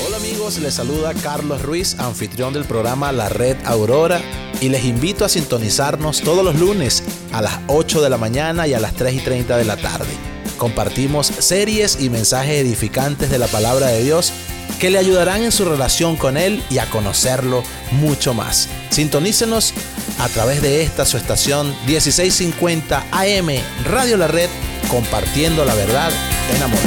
Hola 0.07 0.17
amigos, 0.17 0.59
les 0.59 0.75
saluda 0.75 1.15
Carlos 1.15 1.63
Ruiz, 1.63 1.99
anfitrión 1.99 2.53
del 2.53 2.65
programa 2.65 3.13
La 3.13 3.29
Red 3.29 3.59
Aurora 3.65 4.21
y 4.61 4.69
les 4.69 4.85
invito 4.85 5.25
a 5.25 5.29
sintonizarnos 5.29 6.21
todos 6.23 6.45
los 6.45 6.59
lunes 6.59 7.05
a 7.33 7.43
las 7.43 7.61
8 7.69 8.03
de 8.03 8.11
la 8.11 8.19
mañana 8.19 8.67
y 8.67 8.75
a 8.75 8.81
las 8.81 8.95
3 8.95 9.15
y 9.15 9.21
30 9.21 9.57
de 9.57 9.65
la 9.65 9.77
tarde. 9.77 10.38
Compartimos 10.59 11.29
series 11.29 12.01
y 12.01 12.11
mensajes 12.11 12.61
edificantes 12.61 13.31
de 13.31 13.39
la 13.39 13.47
palabra 13.47 13.87
de 13.87 14.03
Dios 14.03 14.33
que 14.81 14.91
le 14.91 14.99
ayudarán 14.99 15.43
en 15.45 15.53
su 15.53 15.65
relación 15.65 16.17
con 16.17 16.37
Él 16.37 16.63
y 16.69 16.79
a 16.79 16.91
conocerlo 16.91 17.63
mucho 17.93 18.35
más. 18.35 18.69
Sintonícenos 18.91 19.73
a 20.19 20.29
través 20.29 20.61
de 20.61 20.83
esta 20.83 21.07
su 21.07 21.17
estación 21.17 21.69
1650 21.87 23.07
AM 23.13 23.49
Radio 23.85 24.17
La 24.17 24.27
Red, 24.27 24.51
compartiendo 24.91 25.65
la 25.65 25.75
verdad 25.75 26.11
en 26.55 26.63
amor. 26.63 26.81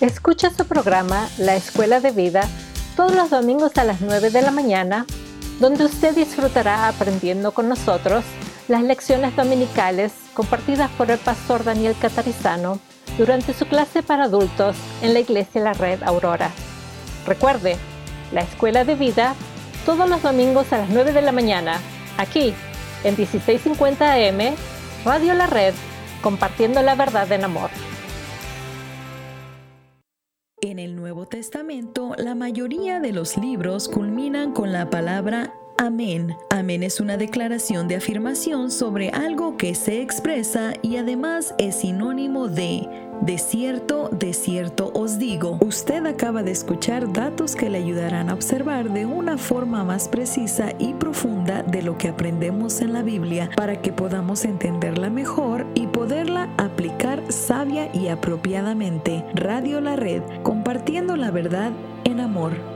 Escucha 0.00 0.50
su 0.56 0.64
programa 0.64 1.28
La 1.38 1.56
Escuela 1.56 1.98
de 2.00 2.12
Vida 2.12 2.48
todos 2.94 3.16
los 3.16 3.30
domingos 3.30 3.72
a 3.76 3.84
las 3.84 4.00
9 4.00 4.30
de 4.30 4.42
la 4.42 4.52
mañana, 4.52 5.06
donde 5.58 5.84
usted 5.84 6.14
disfrutará 6.14 6.86
aprendiendo 6.86 7.50
con 7.50 7.68
nosotros 7.68 8.24
las 8.68 8.82
lecciones 8.82 9.34
dominicales 9.34 10.12
compartidas 10.36 10.90
por 10.92 11.10
el 11.10 11.18
pastor 11.18 11.64
Daniel 11.64 11.96
Catarizano 11.98 12.78
durante 13.16 13.54
su 13.54 13.64
clase 13.66 14.02
para 14.02 14.24
adultos 14.24 14.76
en 15.00 15.14
la 15.14 15.20
Iglesia 15.20 15.62
La 15.62 15.72
Red 15.72 16.02
Aurora. 16.02 16.50
Recuerde, 17.26 17.76
La 18.32 18.42
Escuela 18.42 18.84
de 18.84 18.94
Vida 18.94 19.34
todos 19.86 20.08
los 20.10 20.22
domingos 20.22 20.72
a 20.72 20.78
las 20.78 20.90
9 20.90 21.12
de 21.12 21.22
la 21.22 21.32
mañana, 21.32 21.80
aquí 22.18 22.52
en 23.02 23.16
1650 23.16 24.12
AM, 24.12 24.56
Radio 25.04 25.32
La 25.32 25.46
Red, 25.46 25.74
compartiendo 26.22 26.82
la 26.82 26.96
verdad 26.96 27.30
en 27.32 27.44
amor. 27.44 27.70
En 30.60 30.78
el 30.78 30.96
Nuevo 30.96 31.26
Testamento, 31.26 32.14
la 32.18 32.34
mayoría 32.34 33.00
de 33.00 33.12
los 33.12 33.36
libros 33.38 33.88
culminan 33.88 34.52
con 34.52 34.72
la 34.72 34.90
palabra 34.90 35.54
Amén. 35.78 36.36
Amén 36.48 36.82
es 36.82 37.00
una 37.00 37.18
declaración 37.18 37.86
de 37.86 37.96
afirmación 37.96 38.70
sobre 38.70 39.10
algo 39.10 39.58
que 39.58 39.74
se 39.74 40.00
expresa 40.00 40.72
y 40.80 40.96
además 40.96 41.54
es 41.58 41.76
sinónimo 41.76 42.48
de 42.48 42.88
de 43.20 43.38
cierto, 43.38 44.10
de 44.12 44.34
cierto 44.34 44.90
os 44.94 45.18
digo. 45.18 45.58
Usted 45.60 46.04
acaba 46.06 46.42
de 46.42 46.50
escuchar 46.50 47.12
datos 47.12 47.56
que 47.56 47.70
le 47.70 47.78
ayudarán 47.78 48.28
a 48.28 48.34
observar 48.34 48.92
de 48.92 49.06
una 49.06 49.38
forma 49.38 49.84
más 49.84 50.08
precisa 50.08 50.72
y 50.78 50.94
profunda 50.94 51.62
de 51.62 51.82
lo 51.82 51.96
que 51.96 52.08
aprendemos 52.08 52.80
en 52.80 52.92
la 52.92 53.02
Biblia 53.02 53.50
para 53.56 53.80
que 53.80 53.92
podamos 53.92 54.44
entenderla 54.44 55.08
mejor 55.10 55.66
y 55.74 55.86
poderla 55.86 56.50
aplicar 56.58 57.22
sabia 57.32 57.88
y 57.94 58.08
apropiadamente. 58.08 59.24
Radio 59.34 59.80
La 59.80 59.96
Red, 59.96 60.22
compartiendo 60.42 61.16
la 61.16 61.30
verdad 61.30 61.72
en 62.04 62.20
amor. 62.20 62.75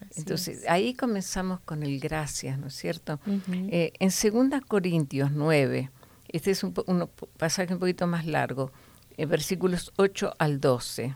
Así 0.00 0.20
Entonces, 0.20 0.58
es. 0.58 0.68
ahí 0.68 0.94
comenzamos 0.94 1.60
con 1.60 1.82
el 1.82 1.98
gracias, 1.98 2.58
¿no 2.58 2.68
es 2.68 2.74
cierto? 2.74 3.18
Eh, 3.50 3.92
en 3.98 4.10
2 4.10 4.60
Corintios 4.66 5.32
9, 5.32 5.90
este 6.28 6.50
es 6.50 6.62
un, 6.62 6.74
un 6.86 7.10
pasaje 7.38 7.72
un 7.72 7.80
poquito 7.80 8.06
más 8.06 8.26
largo, 8.26 8.70
eh, 9.16 9.26
versículos 9.26 9.92
8 9.96 10.34
al 10.38 10.60
12. 10.60 11.14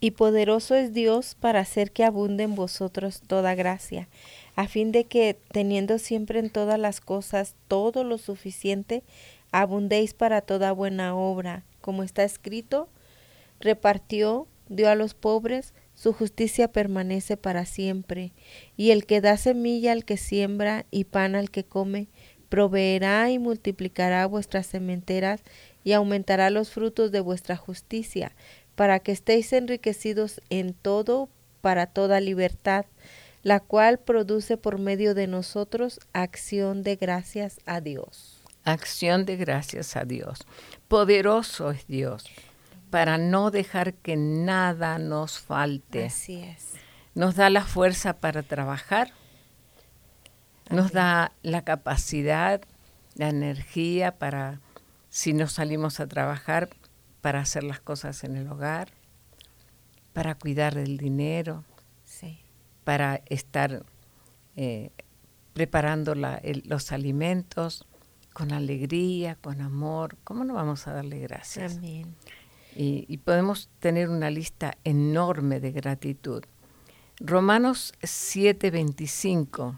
Y 0.00 0.12
poderoso 0.12 0.76
es 0.76 0.92
Dios 0.92 1.36
para 1.38 1.60
hacer 1.60 1.90
que 1.90 2.04
abunde 2.04 2.44
en 2.44 2.54
vosotros 2.54 3.20
toda 3.26 3.54
gracia, 3.56 4.08
a 4.54 4.68
fin 4.68 4.92
de 4.92 5.04
que, 5.04 5.36
teniendo 5.52 5.98
siempre 5.98 6.38
en 6.38 6.50
todas 6.50 6.78
las 6.78 7.00
cosas 7.00 7.56
todo 7.66 8.04
lo 8.04 8.18
suficiente, 8.18 9.02
abundéis 9.50 10.14
para 10.14 10.40
toda 10.40 10.72
buena 10.72 11.16
obra, 11.16 11.64
como 11.80 12.04
está 12.04 12.22
escrito, 12.22 12.88
repartió, 13.60 14.46
dio 14.68 14.88
a 14.88 14.94
los 14.94 15.14
pobres, 15.14 15.74
su 15.94 16.12
justicia 16.12 16.70
permanece 16.70 17.36
para 17.36 17.64
siempre, 17.64 18.32
y 18.76 18.92
el 18.92 19.04
que 19.04 19.20
da 19.20 19.36
semilla 19.36 19.90
al 19.90 20.04
que 20.04 20.16
siembra 20.16 20.86
y 20.92 21.04
pan 21.04 21.34
al 21.34 21.50
que 21.50 21.64
come, 21.64 22.06
proveerá 22.48 23.30
y 23.30 23.38
multiplicará 23.38 24.26
vuestras 24.26 24.66
sementeras 24.66 25.42
y 25.84 25.92
aumentará 25.92 26.50
los 26.50 26.70
frutos 26.70 27.12
de 27.12 27.20
vuestra 27.20 27.56
justicia, 27.56 28.32
para 28.78 29.00
que 29.00 29.10
estéis 29.10 29.52
enriquecidos 29.52 30.40
en 30.50 30.72
todo 30.72 31.28
para 31.62 31.86
toda 31.86 32.20
libertad, 32.20 32.86
la 33.42 33.58
cual 33.58 33.98
produce 33.98 34.56
por 34.56 34.78
medio 34.78 35.16
de 35.16 35.26
nosotros 35.26 35.98
acción 36.12 36.84
de 36.84 36.94
gracias 36.94 37.58
a 37.66 37.80
Dios. 37.80 38.40
Acción 38.62 39.24
de 39.24 39.34
gracias 39.34 39.96
a 39.96 40.04
Dios. 40.04 40.46
Poderoso 40.86 41.72
es 41.72 41.88
Dios 41.88 42.24
para 42.88 43.18
no 43.18 43.50
dejar 43.50 43.94
que 43.94 44.14
nada 44.16 44.98
nos 44.98 45.40
falte. 45.40 46.04
Así 46.04 46.40
es. 46.40 46.74
Nos 47.16 47.34
da 47.34 47.50
la 47.50 47.64
fuerza 47.64 48.20
para 48.20 48.44
trabajar, 48.44 49.10
nos 50.70 50.92
da 50.92 51.32
la 51.42 51.62
capacidad, 51.62 52.60
la 53.16 53.28
energía 53.28 54.12
para, 54.12 54.60
si 55.10 55.32
nos 55.32 55.54
salimos 55.54 55.98
a 55.98 56.06
trabajar, 56.06 56.68
para 57.20 57.40
hacer 57.40 57.64
las 57.64 57.80
cosas 57.80 58.24
en 58.24 58.36
el 58.36 58.48
hogar, 58.48 58.88
para 60.12 60.34
cuidar 60.34 60.74
del 60.74 60.96
dinero, 60.96 61.64
para 62.84 63.22
estar 63.26 63.84
eh, 64.56 64.90
preparando 65.52 66.14
los 66.14 66.92
alimentos 66.92 67.86
con 68.32 68.52
alegría, 68.52 69.36
con 69.36 69.60
amor. 69.60 70.16
¿Cómo 70.24 70.44
no 70.44 70.54
vamos 70.54 70.86
a 70.86 70.92
darle 70.92 71.18
gracias? 71.20 71.76
Amén. 71.76 72.14
Y, 72.74 73.04
y 73.08 73.18
podemos 73.18 73.68
tener 73.80 74.08
una 74.08 74.30
lista 74.30 74.78
enorme 74.84 75.60
de 75.60 75.72
gratitud. 75.72 76.44
Romanos 77.20 77.94
7:25 78.00 79.76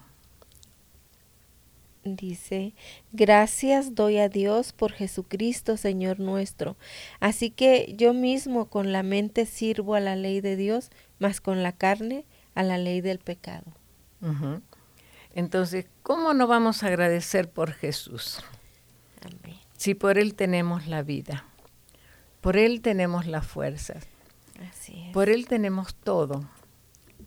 dice, 2.03 2.73
gracias 3.11 3.95
doy 3.95 4.17
a 4.17 4.29
Dios 4.29 4.73
por 4.73 4.91
Jesucristo, 4.91 5.77
Señor 5.77 6.19
nuestro. 6.19 6.77
Así 7.19 7.51
que 7.51 7.93
yo 7.97 8.13
mismo 8.13 8.65
con 8.65 8.91
la 8.91 9.03
mente 9.03 9.45
sirvo 9.45 9.95
a 9.95 9.99
la 9.99 10.15
ley 10.15 10.41
de 10.41 10.55
Dios, 10.55 10.89
mas 11.19 11.41
con 11.41 11.63
la 11.63 11.71
carne 11.71 12.25
a 12.55 12.63
la 12.63 12.77
ley 12.77 13.01
del 13.01 13.19
pecado. 13.19 13.65
Entonces, 15.33 15.85
¿cómo 16.03 16.33
no 16.33 16.47
vamos 16.47 16.83
a 16.83 16.87
agradecer 16.87 17.49
por 17.49 17.71
Jesús? 17.71 18.43
Si 19.77 19.95
por 19.95 20.17
Él 20.17 20.35
tenemos 20.35 20.87
la 20.87 21.01
vida, 21.01 21.45
por 22.41 22.57
Él 22.57 22.81
tenemos 22.81 23.25
las 23.25 23.47
fuerzas, 23.47 24.05
por 25.13 25.29
Él 25.29 25.47
tenemos 25.47 25.95
todo, 25.95 26.47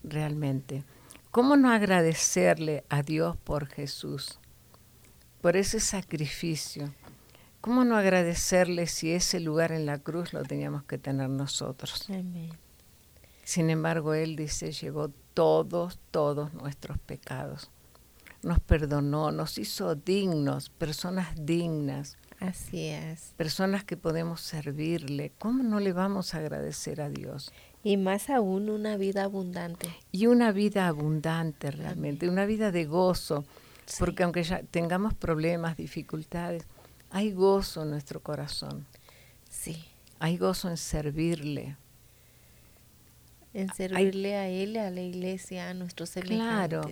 realmente. 0.03 0.85
¿Cómo 1.31 1.57
no 1.57 1.71
agradecerle 1.71 2.85
a 2.89 3.03
Dios 3.03 3.37
por 3.37 3.67
Jesús? 3.67 4.39
Por 5.45 5.59
ese 5.59 5.79
sacrificio. 5.79 6.91
¿Cómo 7.61 7.85
no 7.85 7.99
agradecerle 7.99 8.87
si 8.87 9.13
ese 9.13 9.41
lugar 9.41 9.73
en 9.73 9.85
la 9.85 9.99
cruz 9.99 10.33
lo 10.33 10.43
teníamos 10.43 10.85
que 10.85 10.97
tener 10.97 11.29
nosotros? 11.29 12.09
Sin 13.45 13.69
embargo, 13.69 14.15
Él 14.15 14.37
dice, 14.37 14.73
llevó 14.73 15.11
todos, 15.35 15.99
todos 16.11 16.55
nuestros 16.55 16.99
pecados. 16.99 17.71
Nos 18.43 18.59
perdonó, 18.59 19.33
nos 19.33 19.59
hizo 19.59 19.95
dignos, 19.95 20.71
personas 20.71 21.35
dignas. 21.39 22.17
Así 22.41 22.87
es. 22.87 23.35
Personas 23.37 23.85
que 23.85 23.99
podemos 23.99 24.41
servirle. 24.41 25.33
¿Cómo 25.39 25.63
no 25.63 25.79
le 25.79 25.93
vamos 25.93 26.35
a 26.35 26.39
agradecer 26.39 27.03
a 27.03 27.11
Dios? 27.11 27.53
Y 27.83 27.99
más 27.99 28.31
aún 28.31 28.71
una 28.71 28.97
vida 28.97 29.25
abundante. 29.25 29.95
Y 30.11 30.27
una 30.27 30.53
vida 30.53 30.89
abundante 30.89 31.71
realmente, 31.71 32.31
una 32.31 32.47
vida 32.47 32.73
de 32.73 32.87
gozo 32.87 33.45
porque 33.99 34.23
aunque 34.23 34.43
ya 34.43 34.63
tengamos 34.63 35.15
problemas, 35.15 35.77
dificultades, 35.77 36.65
hay 37.11 37.33
gozo 37.33 37.83
en 37.83 37.91
nuestro 37.91 38.21
corazón. 38.21 38.87
Sí. 39.49 39.85
Hay 40.19 40.37
gozo 40.37 40.69
en 40.69 40.77
servirle. 40.77 41.77
En 43.53 43.73
servirle 43.73 44.37
a 44.37 44.49
Él, 44.49 44.77
a 44.77 44.91
la 44.91 45.01
iglesia, 45.01 45.71
a 45.71 45.75
nuestros 45.75 46.11
semejantes. 46.11 46.39
Claro. 46.41 46.91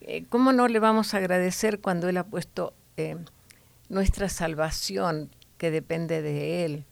Eh, 0.00 0.24
¿Cómo 0.28 0.52
no 0.52 0.68
le 0.68 0.78
vamos 0.78 1.12
a 1.12 1.18
agradecer 1.18 1.80
cuando 1.80 2.08
Él 2.08 2.16
ha 2.16 2.24
puesto 2.24 2.72
eh, 2.96 3.16
nuestra 3.88 4.28
salvación, 4.28 5.30
que 5.58 5.70
depende 5.70 6.22
de 6.22 6.64
Él, 6.64 6.84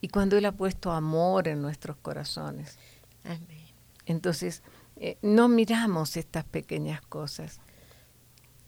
y 0.00 0.08
cuando 0.08 0.36
Él 0.36 0.44
ha 0.44 0.52
puesto 0.52 0.92
amor 0.92 1.48
en 1.48 1.62
nuestros 1.62 1.96
corazones? 1.96 2.78
Amén. 3.24 3.66
Entonces, 4.04 4.62
eh, 4.96 5.16
no 5.22 5.48
miramos 5.48 6.16
estas 6.16 6.44
pequeñas 6.44 7.00
cosas 7.00 7.60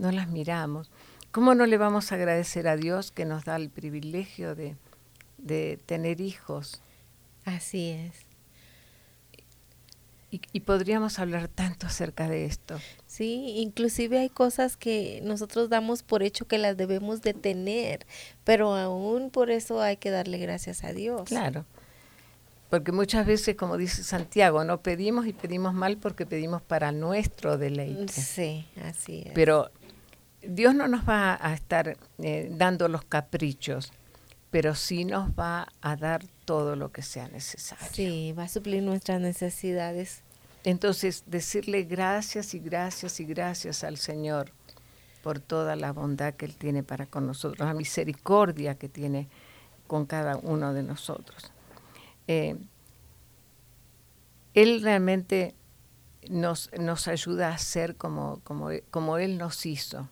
no 0.00 0.10
las 0.10 0.28
miramos. 0.28 0.90
¿Cómo 1.30 1.54
no 1.54 1.66
le 1.66 1.76
vamos 1.76 2.10
a 2.10 2.16
agradecer 2.16 2.66
a 2.66 2.76
Dios 2.76 3.12
que 3.12 3.24
nos 3.24 3.44
da 3.44 3.54
el 3.56 3.70
privilegio 3.70 4.56
de, 4.56 5.78
tener 5.86 6.20
hijos? 6.20 6.82
Así 7.44 7.90
es. 7.90 8.12
Y, 10.32 10.60
podríamos 10.60 11.18
hablar 11.18 11.48
tanto 11.48 11.88
acerca 11.88 12.28
de 12.28 12.46
esto. 12.46 12.80
Sí, 13.06 13.54
inclusive 13.56 14.20
hay 14.20 14.28
cosas 14.28 14.76
que 14.76 15.20
nosotros 15.24 15.68
damos 15.68 16.04
por 16.04 16.22
hecho 16.22 16.46
que 16.46 16.56
las 16.56 16.76
debemos 16.76 17.20
de 17.20 17.34
tener, 17.34 18.06
pero 18.44 18.76
aún 18.76 19.30
por 19.30 19.50
eso 19.50 19.82
hay 19.82 19.96
que 19.96 20.10
darle 20.10 20.38
gracias 20.38 20.84
a 20.84 20.92
Dios. 20.92 21.22
Claro, 21.24 21.64
porque 22.70 22.92
muchas 22.92 23.26
veces, 23.26 23.56
como 23.56 23.76
dice 23.76 24.04
Santiago, 24.04 24.62
no 24.62 24.80
pedimos 24.80 25.26
y 25.26 25.32
pedimos 25.32 25.74
mal 25.74 25.96
porque 25.96 26.24
pedimos 26.26 26.62
para 26.62 26.92
nuestro 26.92 27.58
deleite. 27.58 28.12
Sí, 28.12 28.64
así 28.84 29.24
es. 29.26 29.32
Pero 29.34 29.72
Dios 30.42 30.74
no 30.74 30.88
nos 30.88 31.08
va 31.08 31.38
a 31.40 31.54
estar 31.54 31.96
eh, 32.18 32.48
dando 32.52 32.88
los 32.88 33.04
caprichos, 33.04 33.92
pero 34.50 34.74
sí 34.74 35.04
nos 35.04 35.30
va 35.30 35.68
a 35.80 35.96
dar 35.96 36.24
todo 36.44 36.76
lo 36.76 36.90
que 36.92 37.02
sea 37.02 37.28
necesario. 37.28 37.86
Sí, 37.92 38.32
va 38.32 38.44
a 38.44 38.48
suplir 38.48 38.82
nuestras 38.82 39.20
necesidades. 39.20 40.22
Entonces, 40.64 41.24
decirle 41.26 41.84
gracias 41.84 42.54
y 42.54 42.58
gracias 42.58 43.20
y 43.20 43.24
gracias 43.24 43.84
al 43.84 43.96
Señor 43.96 44.52
por 45.22 45.40
toda 45.40 45.76
la 45.76 45.92
bondad 45.92 46.34
que 46.34 46.46
Él 46.46 46.56
tiene 46.56 46.82
para 46.82 47.06
con 47.06 47.26
nosotros, 47.26 47.66
la 47.66 47.74
misericordia 47.74 48.74
que 48.76 48.88
tiene 48.88 49.28
con 49.86 50.06
cada 50.06 50.36
uno 50.36 50.72
de 50.72 50.82
nosotros. 50.82 51.52
Eh, 52.26 52.56
él 54.54 54.82
realmente 54.82 55.54
nos, 56.28 56.70
nos 56.78 57.08
ayuda 57.08 57.50
a 57.50 57.58
ser 57.58 57.96
como, 57.96 58.40
como, 58.42 58.70
como 58.90 59.18
Él 59.18 59.38
nos 59.38 59.64
hizo 59.66 60.08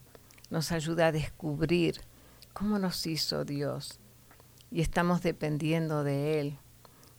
nos 0.51 0.73
ayuda 0.73 1.09
a 1.09 1.13
descubrir 1.13 2.01
cómo 2.53 2.79
nos 2.79 3.07
hizo 3.07 3.45
Dios 3.45 4.01
y 4.71 4.81
estamos 4.81 5.23
dependiendo 5.23 6.05
de 6.05 6.41
Él. 6.41 6.59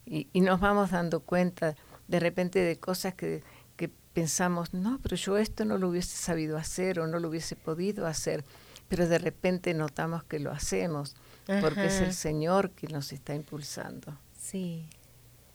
Y, 0.06 0.28
nos 0.42 0.60
vamos 0.60 0.92
dando 0.92 1.20
cuenta 1.20 1.76
de 2.08 2.20
repente 2.20 2.60
de 2.60 2.80
cosas 2.80 3.14
que, 3.14 3.44
que 3.78 3.90
pensamos, 3.90 4.74
no, 4.74 5.00
pero 5.04 5.16
yo 5.16 5.38
esto 5.38 5.66
no 5.66 5.78
lo 5.78 5.90
hubiese 5.90 6.18
sabido 6.18 6.58
hacer 6.58 7.00
o 7.00 7.06
no 7.06 7.20
lo 7.20 7.30
hubiese 7.30 7.56
podido 7.56 8.08
hacer, 8.08 8.44
pero 8.88 9.08
de 9.08 9.20
repente 9.20 9.74
notamos 9.76 10.24
que 10.24 10.40
lo 10.40 10.52
hacemos 10.52 11.16
porque 11.62 11.86
es 11.86 12.02
el 12.02 12.14
Señor 12.14 12.72
que 12.72 12.88
nos 12.88 13.12
está 13.12 13.34
impulsando. 13.36 14.18
Sí. 14.38 14.88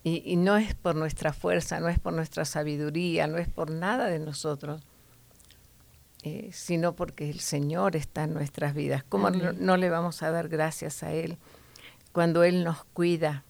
Y, 0.03 0.23
y, 0.25 0.37
no 0.37 0.57
es 0.57 0.75
por 0.75 0.95
nuestra 0.97 1.33
fuerza, 1.33 1.81
no 1.81 1.89
es 1.89 1.99
por 1.99 2.13
nuestra 2.13 2.45
sabiduría, 2.45 3.27
no 3.27 3.39
es 3.39 3.49
por 3.49 3.71
nada 3.71 4.07
de 4.07 4.19
nosotros, 4.19 4.83
eh, 6.27 6.49
sino 6.55 6.97
porque 6.97 7.29
el 7.29 7.39
Señor 7.39 7.97
está 7.97 8.25
en 8.25 8.33
nuestras 8.33 8.73
vidas. 8.73 9.05
¿Cómo 9.07 9.29
no, 9.29 9.77
le 9.77 9.91
vamos 9.91 10.23
a 10.23 10.31
dar 10.31 10.49
gracias 10.49 11.03
a 11.03 11.13
Él 11.13 11.37
cuando 12.13 12.45
Él 12.45 12.65
nos 12.65 12.83
cuida, 12.83 13.45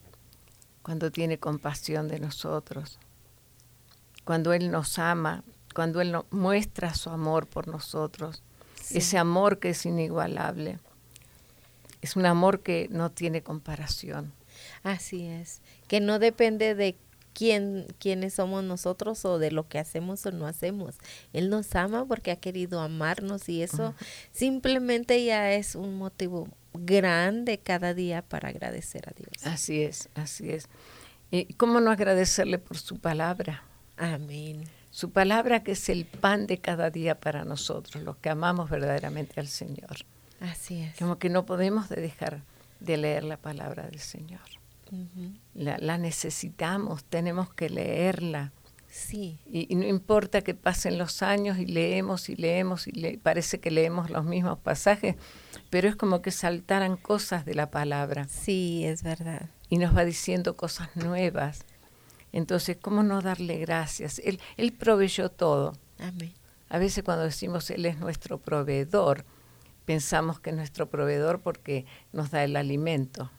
cuando 0.82 1.12
tiene 1.12 1.38
compasión 1.38 2.08
de 2.08 2.18
nosotros, 2.18 2.98
cuando 4.24 4.52
Él 4.52 4.72
nos 4.72 4.98
ama, 4.98 5.44
cuando 5.72 6.00
Él 6.00 6.10
nos 6.10 6.24
muestra 6.32 6.94
su 6.94 7.10
amor 7.10 7.46
por 7.46 7.68
nosotros, 7.68 8.42
ese 8.90 9.18
amor 9.18 9.60
que 9.60 9.70
es 9.70 9.86
inigualable? 9.86 10.80
Es 12.02 12.16
un 12.16 12.26
amor 12.26 12.58
que 12.60 12.88
no 12.90 13.12
tiene 13.12 13.44
comparación. 13.44 14.32
Así 14.82 15.28
es, 15.28 15.60
que 15.86 16.00
no 16.00 16.18
depende 16.18 16.74
de 16.74 16.96
quién, 17.34 17.86
quiénes 17.98 18.34
somos 18.34 18.64
nosotros 18.64 19.24
o 19.24 19.38
de 19.38 19.50
lo 19.50 19.68
que 19.68 19.78
hacemos 19.78 20.24
o 20.24 20.30
no 20.30 20.46
hacemos. 20.46 20.96
Él 21.32 21.50
nos 21.50 21.74
ama 21.74 22.06
porque 22.06 22.30
ha 22.30 22.36
querido 22.36 22.80
amarnos 22.80 23.48
y 23.48 23.62
eso 23.62 23.94
simplemente 24.32 25.22
ya 25.24 25.52
es 25.52 25.74
un 25.74 25.96
motivo 25.96 26.48
grande 26.72 27.58
cada 27.58 27.92
día 27.92 28.22
para 28.22 28.48
agradecer 28.48 29.08
a 29.08 29.12
Dios. 29.12 29.44
Así 29.44 29.82
es, 29.82 30.08
así 30.14 30.50
es. 30.50 30.68
¿Y 31.30 31.54
cómo 31.54 31.80
no 31.80 31.90
agradecerle 31.90 32.58
por 32.58 32.78
su 32.78 32.98
palabra? 32.98 33.64
Amén. 33.96 34.64
Su 34.90 35.10
palabra 35.10 35.64
que 35.64 35.72
es 35.72 35.88
el 35.88 36.06
pan 36.06 36.46
de 36.46 36.58
cada 36.58 36.90
día 36.90 37.18
para 37.18 37.44
nosotros, 37.44 38.02
los 38.04 38.16
que 38.18 38.30
amamos 38.30 38.70
verdaderamente 38.70 39.40
al 39.40 39.48
Señor. 39.48 39.96
Así 40.40 40.80
es. 40.82 40.96
Como 40.96 41.18
que 41.18 41.28
no 41.28 41.44
podemos 41.46 41.88
dejar 41.88 42.42
de 42.80 42.96
leer 42.96 43.24
la 43.24 43.36
palabra 43.36 43.84
del 43.86 43.98
Señor. 43.98 44.40
La, 45.54 45.98
necesitamos, 45.98 47.04
tenemos 47.04 47.52
que 47.52 47.70
leerla. 47.70 48.52
Sí. 48.88 49.40
Y, 49.46 49.74
no 49.74 49.86
importa 49.86 50.42
que 50.42 50.54
pasen 50.54 50.98
los 50.98 51.22
años 51.22 51.58
y 51.58 51.66
leemos 51.66 52.28
y 52.28 52.36
leemos 52.36 52.86
y 52.86 52.92
le, 52.92 53.18
parece 53.18 53.58
que 53.58 53.70
leemos 53.70 54.08
los 54.10 54.24
mismos 54.24 54.58
pasajes, 54.58 55.16
pero 55.70 55.88
es 55.88 55.96
como 55.96 56.22
que 56.22 56.30
saltaran 56.30 56.96
cosas 56.96 57.44
de 57.44 57.54
la 57.54 57.70
palabra. 57.70 58.28
Sí, 58.28 58.84
es 58.84 59.02
verdad. 59.02 59.50
Y 59.68 59.78
nos 59.78 59.96
va 59.96 60.04
diciendo 60.04 60.56
cosas 60.56 60.94
nuevas. 60.94 61.64
Entonces, 62.32 62.76
¿cómo 62.80 63.02
no 63.02 63.20
darle 63.20 63.58
gracias? 63.58 64.20
Él, 64.24 64.40
él 64.56 64.72
proveyó 64.72 65.28
todo. 65.28 65.72
Amén. 65.98 66.32
A 66.68 66.78
veces 66.78 67.04
cuando 67.04 67.22
decimos 67.24 67.70
Él 67.70 67.86
es 67.86 67.98
nuestro 67.98 68.38
proveedor, 68.38 69.24
pensamos 69.84 70.40
que 70.40 70.50
es 70.50 70.56
nuestro 70.56 70.88
proveedor 70.88 71.40
porque 71.40 71.86
nos 72.12 72.32
da 72.32 72.42
el 72.42 72.56
alimento. 72.56 73.30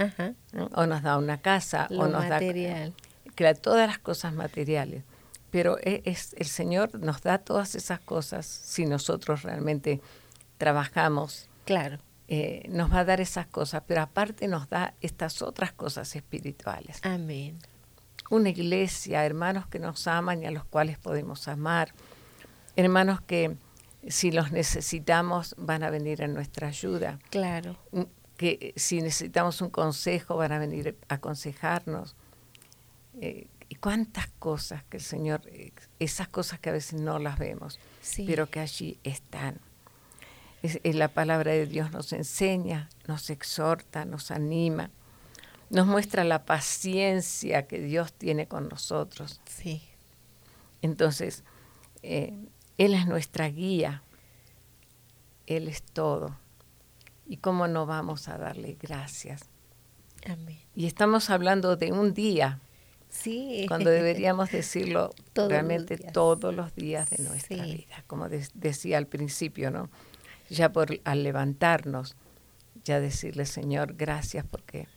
Ajá. 0.00 0.34
O 0.72 0.86
nos 0.86 1.02
da 1.02 1.18
una 1.18 1.40
casa, 1.40 1.86
o 1.90 2.06
nos 2.06 2.26
material. 2.26 2.94
da 3.36 3.54
todas 3.54 3.86
las 3.86 3.98
cosas 3.98 4.32
materiales. 4.32 5.04
Pero 5.50 5.78
e, 5.82 6.02
es, 6.04 6.34
el 6.38 6.46
Señor 6.46 6.98
nos 7.00 7.22
da 7.22 7.38
todas 7.38 7.74
esas 7.74 8.00
cosas 8.00 8.46
si 8.46 8.86
nosotros 8.86 9.42
realmente 9.42 10.00
trabajamos. 10.58 11.48
Claro. 11.64 11.98
Eh, 12.28 12.68
nos 12.68 12.92
va 12.92 13.00
a 13.00 13.04
dar 13.04 13.20
esas 13.20 13.46
cosas, 13.46 13.82
pero 13.86 14.02
aparte 14.02 14.46
nos 14.46 14.68
da 14.68 14.94
estas 15.00 15.42
otras 15.42 15.72
cosas 15.72 16.14
espirituales. 16.14 17.00
Amén. 17.02 17.58
Una 18.30 18.50
iglesia, 18.50 19.26
hermanos 19.26 19.66
que 19.66 19.80
nos 19.80 20.06
aman 20.06 20.42
y 20.42 20.46
a 20.46 20.52
los 20.52 20.64
cuales 20.64 20.96
podemos 20.98 21.48
amar, 21.48 21.92
hermanos 22.76 23.20
que 23.20 23.56
si 24.06 24.30
los 24.30 24.52
necesitamos 24.52 25.56
van 25.58 25.82
a 25.82 25.90
venir 25.90 26.22
en 26.22 26.32
nuestra 26.32 26.68
ayuda. 26.68 27.18
Claro. 27.30 27.76
Que 28.40 28.72
si 28.74 29.02
necesitamos 29.02 29.60
un 29.60 29.68
consejo 29.68 30.36
van 30.38 30.52
a 30.52 30.58
venir 30.58 30.96
a 31.08 31.16
aconsejarnos. 31.16 32.16
Eh, 33.20 33.48
y 33.68 33.74
cuántas 33.74 34.28
cosas 34.38 34.82
que 34.84 34.96
el 34.96 35.02
Señor, 35.02 35.42
eh, 35.44 35.72
esas 35.98 36.26
cosas 36.26 36.58
que 36.58 36.70
a 36.70 36.72
veces 36.72 36.98
no 36.98 37.18
las 37.18 37.38
vemos, 37.38 37.78
pero 38.26 38.50
que 38.50 38.60
allí 38.60 38.98
están. 39.04 39.60
Es, 40.62 40.80
la 40.82 41.08
palabra 41.08 41.52
de 41.52 41.66
Dios 41.66 41.92
nos 41.92 42.14
enseña, 42.14 42.88
nos 43.06 43.28
exhorta, 43.28 44.06
nos 44.06 44.30
anima, 44.30 44.90
nos 45.68 45.86
muestra 45.86 46.24
la 46.24 46.46
paciencia 46.46 47.66
que 47.66 47.78
Dios 47.78 48.14
tiene 48.14 48.48
con 48.48 48.70
nosotros. 48.70 49.42
Sí. 49.44 49.82
Entonces, 50.80 51.44
eh, 52.02 52.32
él 52.78 52.94
es 52.94 53.06
nuestra 53.06 53.48
guía. 53.50 54.02
Él 55.46 55.68
es 55.68 55.82
todo. 55.82 56.38
¿Y 57.30 57.36
cómo 57.36 57.68
no 57.68 57.86
vamos 57.86 58.26
a 58.26 58.38
darle 58.38 58.76
gracias? 58.82 59.42
Amén. 60.28 60.58
Y 60.74 60.86
estamos 60.86 61.30
hablando 61.30 61.76
de 61.76 61.92
un 61.92 62.12
día. 62.12 62.58
Sí. 63.08 63.66
Cuando 63.68 63.88
deberíamos 63.88 64.50
decirlo 64.50 65.14
realmente 65.36 65.96
todos 65.96 66.52
los 66.52 66.74
días 66.74 67.08
de 67.08 67.22
nuestra 67.22 67.64
vida, 67.64 68.02
como 68.08 68.28
decía 68.28 68.98
al 68.98 69.06
principio, 69.06 69.70
¿no? 69.70 69.90
Ya 70.48 70.72
por 70.72 70.98
al 71.04 71.22
levantarnos, 71.22 72.16
ya 72.82 72.98
decirle, 72.98 73.46
Señor, 73.46 73.94
gracias 73.94 74.44
porque 74.44 74.88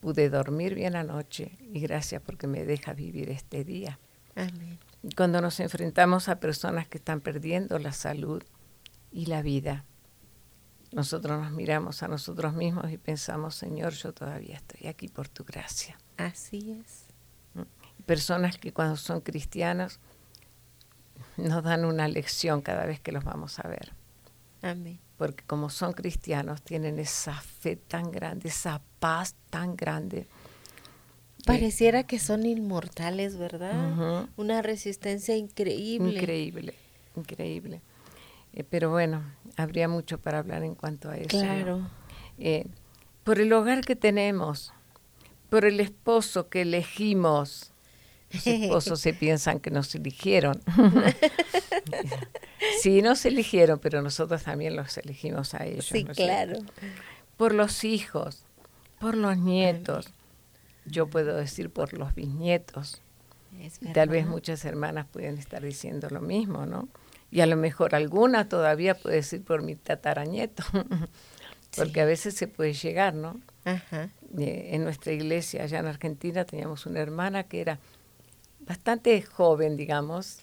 pude 0.00 0.28
dormir 0.28 0.74
bien 0.74 0.96
anoche 0.96 1.56
y 1.72 1.80
gracias 1.80 2.20
porque 2.20 2.46
me 2.46 2.66
deja 2.66 2.92
vivir 2.92 3.30
este 3.30 3.64
día. 3.64 3.98
Amén. 4.34 4.78
Cuando 5.16 5.40
nos 5.40 5.60
enfrentamos 5.60 6.28
a 6.28 6.40
personas 6.40 6.88
que 6.88 6.98
están 6.98 7.22
perdiendo 7.22 7.78
la 7.78 7.92
salud 7.92 8.42
y 9.10 9.24
la 9.26 9.40
vida, 9.40 9.86
nosotros 10.94 11.40
nos 11.40 11.52
miramos 11.52 12.02
a 12.02 12.08
nosotros 12.08 12.54
mismos 12.54 12.90
y 12.90 12.98
pensamos, 12.98 13.54
Señor, 13.54 13.92
yo 13.92 14.12
todavía 14.12 14.56
estoy 14.56 14.88
aquí 14.88 15.08
por 15.08 15.28
tu 15.28 15.44
gracia. 15.44 15.98
Así 16.16 16.70
es. 16.70 17.04
Personas 18.06 18.58
que 18.58 18.72
cuando 18.72 18.96
son 18.96 19.20
cristianos 19.20 19.98
nos 21.36 21.62
dan 21.64 21.84
una 21.84 22.06
lección 22.08 22.60
cada 22.60 22.86
vez 22.86 23.00
que 23.00 23.12
los 23.12 23.24
vamos 23.24 23.58
a 23.58 23.68
ver. 23.68 23.92
Amén. 24.62 24.98
Porque 25.16 25.44
como 25.44 25.70
son 25.70 25.92
cristianos 25.92 26.62
tienen 26.62 26.98
esa 26.98 27.34
fe 27.34 27.76
tan 27.76 28.10
grande, 28.10 28.48
esa 28.48 28.82
paz 28.98 29.34
tan 29.50 29.76
grande 29.76 30.26
Pareciera 31.44 32.04
que 32.04 32.18
son 32.18 32.46
inmortales, 32.46 33.36
¿verdad? 33.36 34.28
Una 34.36 34.62
resistencia 34.62 35.36
increíble. 35.36 36.20
Increíble, 36.20 36.74
increíble. 37.16 37.82
Eh, 38.54 38.64
pero 38.64 38.90
bueno, 38.90 39.22
habría 39.56 39.88
mucho 39.88 40.18
para 40.18 40.38
hablar 40.38 40.62
en 40.62 40.74
cuanto 40.74 41.10
a 41.10 41.16
eso. 41.16 41.28
Claro. 41.28 41.90
Eh, 42.38 42.66
por 43.24 43.40
el 43.40 43.52
hogar 43.52 43.82
que 43.82 43.96
tenemos, 43.96 44.72
por 45.50 45.64
el 45.64 45.80
esposo 45.80 46.48
que 46.48 46.62
elegimos. 46.62 47.72
Los 48.30 48.46
esposos 48.46 49.00
se 49.00 49.12
piensan 49.12 49.60
que 49.60 49.70
nos 49.70 49.94
eligieron. 49.94 50.60
sí, 52.82 53.02
nos 53.02 53.24
eligieron, 53.26 53.78
pero 53.78 54.02
nosotros 54.02 54.42
también 54.42 54.76
los 54.76 54.96
elegimos 54.98 55.54
a 55.54 55.66
ellos. 55.66 55.86
Sí, 55.86 56.04
claro. 56.04 56.58
Por 57.36 57.54
los 57.54 57.84
hijos, 57.84 58.44
por 59.00 59.16
los 59.16 59.36
nietos 59.36 60.12
yo 60.86 61.06
puedo 61.06 61.36
decir 61.36 61.70
por 61.70 61.92
los 61.92 62.14
bisnietos. 62.14 63.00
Tal 63.92 64.08
vez 64.08 64.26
muchas 64.26 64.64
hermanas 64.64 65.06
pueden 65.10 65.38
estar 65.38 65.62
diciendo 65.62 66.08
lo 66.10 66.20
mismo, 66.20 66.66
¿no? 66.66 66.88
Y 67.34 67.40
a 67.40 67.46
lo 67.46 67.56
mejor 67.56 67.96
alguna 67.96 68.48
todavía 68.48 68.94
puede 68.94 69.16
decir 69.16 69.42
por 69.42 69.60
mi 69.60 69.74
tatarañeto, 69.74 70.62
porque 71.76 72.00
a 72.00 72.04
veces 72.04 72.34
se 72.34 72.46
puede 72.46 72.74
llegar, 72.74 73.12
¿no? 73.12 73.40
Ajá. 73.64 74.08
Eh, 74.38 74.68
en 74.70 74.84
nuestra 74.84 75.12
iglesia 75.12 75.64
allá 75.64 75.80
en 75.80 75.86
Argentina 75.86 76.44
teníamos 76.44 76.86
una 76.86 77.00
hermana 77.00 77.42
que 77.42 77.60
era 77.60 77.80
bastante 78.60 79.20
joven, 79.20 79.76
digamos, 79.76 80.38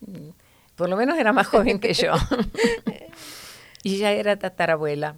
mm, 0.00 0.30
por 0.74 0.88
lo 0.88 0.96
menos 0.96 1.16
era 1.16 1.32
más 1.32 1.46
joven 1.46 1.78
que 1.78 1.94
yo, 1.94 2.14
y 3.84 3.94
ella 3.94 4.10
era 4.10 4.36
tatarabuela, 4.36 5.14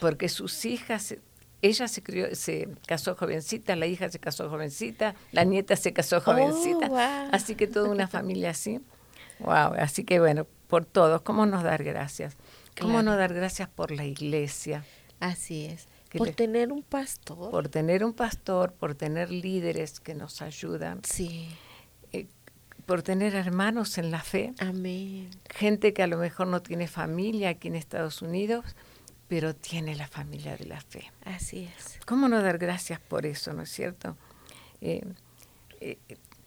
porque 0.00 0.30
sus 0.30 0.64
hijas 0.64 1.14
ella 1.60 1.88
se, 1.88 2.02
crió, 2.02 2.34
se 2.34 2.70
casó 2.86 3.14
jovencita, 3.16 3.76
la 3.76 3.86
hija 3.86 4.08
se 4.08 4.18
casó 4.18 4.48
jovencita, 4.48 5.14
la 5.30 5.44
nieta 5.44 5.76
se 5.76 5.92
casó 5.92 6.16
oh, 6.16 6.20
jovencita, 6.22 7.28
así 7.32 7.54
que 7.54 7.66
toda 7.66 7.90
una 7.90 8.08
familia 8.08 8.48
así. 8.48 8.80
Wow, 9.40 9.74
así 9.78 10.04
que 10.04 10.20
bueno, 10.20 10.46
por 10.68 10.84
todos, 10.84 11.22
¿cómo 11.22 11.46
nos 11.46 11.62
dar 11.62 11.82
gracias? 11.82 12.36
¿Cómo 12.80 13.02
no 13.02 13.16
dar 13.16 13.34
gracias 13.34 13.68
por 13.68 13.90
la 13.90 14.04
iglesia? 14.04 14.84
Así 15.18 15.66
es. 15.66 15.86
Por 16.16 16.30
tener 16.30 16.72
un 16.72 16.82
pastor. 16.82 17.50
Por 17.50 17.68
tener 17.68 18.04
un 18.04 18.12
pastor, 18.12 18.72
por 18.72 18.94
tener 18.94 19.30
líderes 19.30 20.00
que 20.00 20.14
nos 20.14 20.42
ayudan. 20.42 21.00
Sí. 21.04 21.48
Eh, 22.12 22.26
por 22.86 23.02
tener 23.02 23.34
hermanos 23.34 23.98
en 23.98 24.10
la 24.10 24.20
fe. 24.20 24.52
Amén. 24.58 25.30
Gente 25.50 25.92
que 25.92 26.02
a 26.02 26.06
lo 26.06 26.16
mejor 26.16 26.48
no 26.48 26.62
tiene 26.62 26.88
familia 26.88 27.50
aquí 27.50 27.68
en 27.68 27.76
Estados 27.76 28.22
Unidos, 28.22 28.64
pero 29.28 29.54
tiene 29.54 29.94
la 29.94 30.08
familia 30.08 30.56
de 30.56 30.64
la 30.64 30.80
fe. 30.80 31.12
Así 31.24 31.68
es. 31.76 32.00
¿Cómo 32.06 32.28
no 32.28 32.42
dar 32.42 32.58
gracias 32.58 32.98
por 32.98 33.26
eso, 33.26 33.52
no 33.52 33.62
es 33.62 33.70
cierto? 33.70 34.16
Eh, 34.80 35.04
eh, 35.80 35.98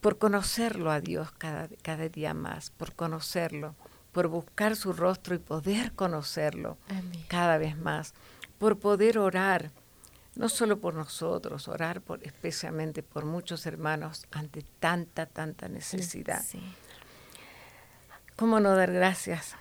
por 0.04 0.18
conocerlo 0.18 0.92
a 0.92 1.00
Dios 1.00 1.32
cada, 1.32 1.70
cada 1.82 2.10
día 2.10 2.34
más, 2.34 2.72
por 2.72 2.94
conocerlo, 2.94 3.74
por 4.12 4.28
buscar 4.28 4.76
su 4.76 4.92
rostro 4.92 5.34
y 5.34 5.38
poder 5.40 5.94
conocerlo 5.94 6.78
cada 7.30 7.58
vez 7.58 7.78
más, 7.78 8.14
por 8.60 8.80
poder 8.80 9.18
orar, 9.18 9.72
no 10.36 10.50
solo 10.50 10.78
por 10.82 10.94
nosotros, 10.94 11.70
orar 11.70 12.02
por, 12.02 12.22
especialmente 12.28 13.02
por 13.02 13.24
muchos 13.24 13.66
hermanos 13.66 14.28
ante 14.32 14.66
tanta, 14.82 15.26
tanta 15.26 15.70
necesidad. 15.70 16.44
¿Cómo 18.36 18.60
no 18.60 18.76
dar 18.76 18.92
gracias 18.92 19.56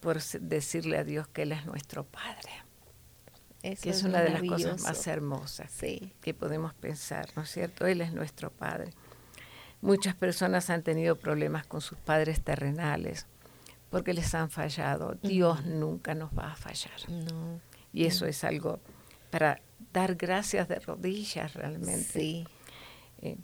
por 0.00 0.22
decirle 0.22 0.98
a 0.98 1.04
Dios 1.04 1.28
que 1.28 1.42
Él 1.42 1.52
es 1.52 1.64
nuestro 1.64 2.04
Padre. 2.04 2.50
que 3.62 3.88
es, 3.88 4.02
una 4.02 4.20
de 4.20 4.30
las 4.30 4.42
cosas 4.42 4.82
más 4.82 5.06
hermosas 5.06 5.72
que 5.80 6.34
podemos 6.34 6.74
pensar, 6.74 7.30
¿no 7.36 7.42
es 7.42 7.50
cierto? 7.50 7.86
Él 7.86 8.02
es 8.02 8.12
nuestro 8.12 8.50
Padre. 8.50 8.92
Muchas 9.80 10.14
personas 10.14 10.70
han 10.70 10.82
tenido 10.82 11.16
problemas 11.16 11.66
con 11.66 11.80
sus 11.80 11.98
padres 11.98 12.42
terrenales 12.42 13.26
porque 13.90 14.12
les 14.12 14.34
han 14.34 14.50
fallado. 14.50 15.16
Dios 15.22 15.64
nunca 15.64 16.14
nos 16.14 16.30
va 16.36 16.52
a 16.52 16.56
fallar. 16.56 17.00
Y 17.92 18.04
eso 18.04 18.26
es 18.26 18.44
algo 18.44 18.80
para 19.30 19.60
dar 19.92 20.16
gracias 20.16 20.68
de 20.68 20.78
rodillas 20.80 21.54
realmente. 21.54 22.02
Sí. 22.04 22.46
Eh, 23.22 23.38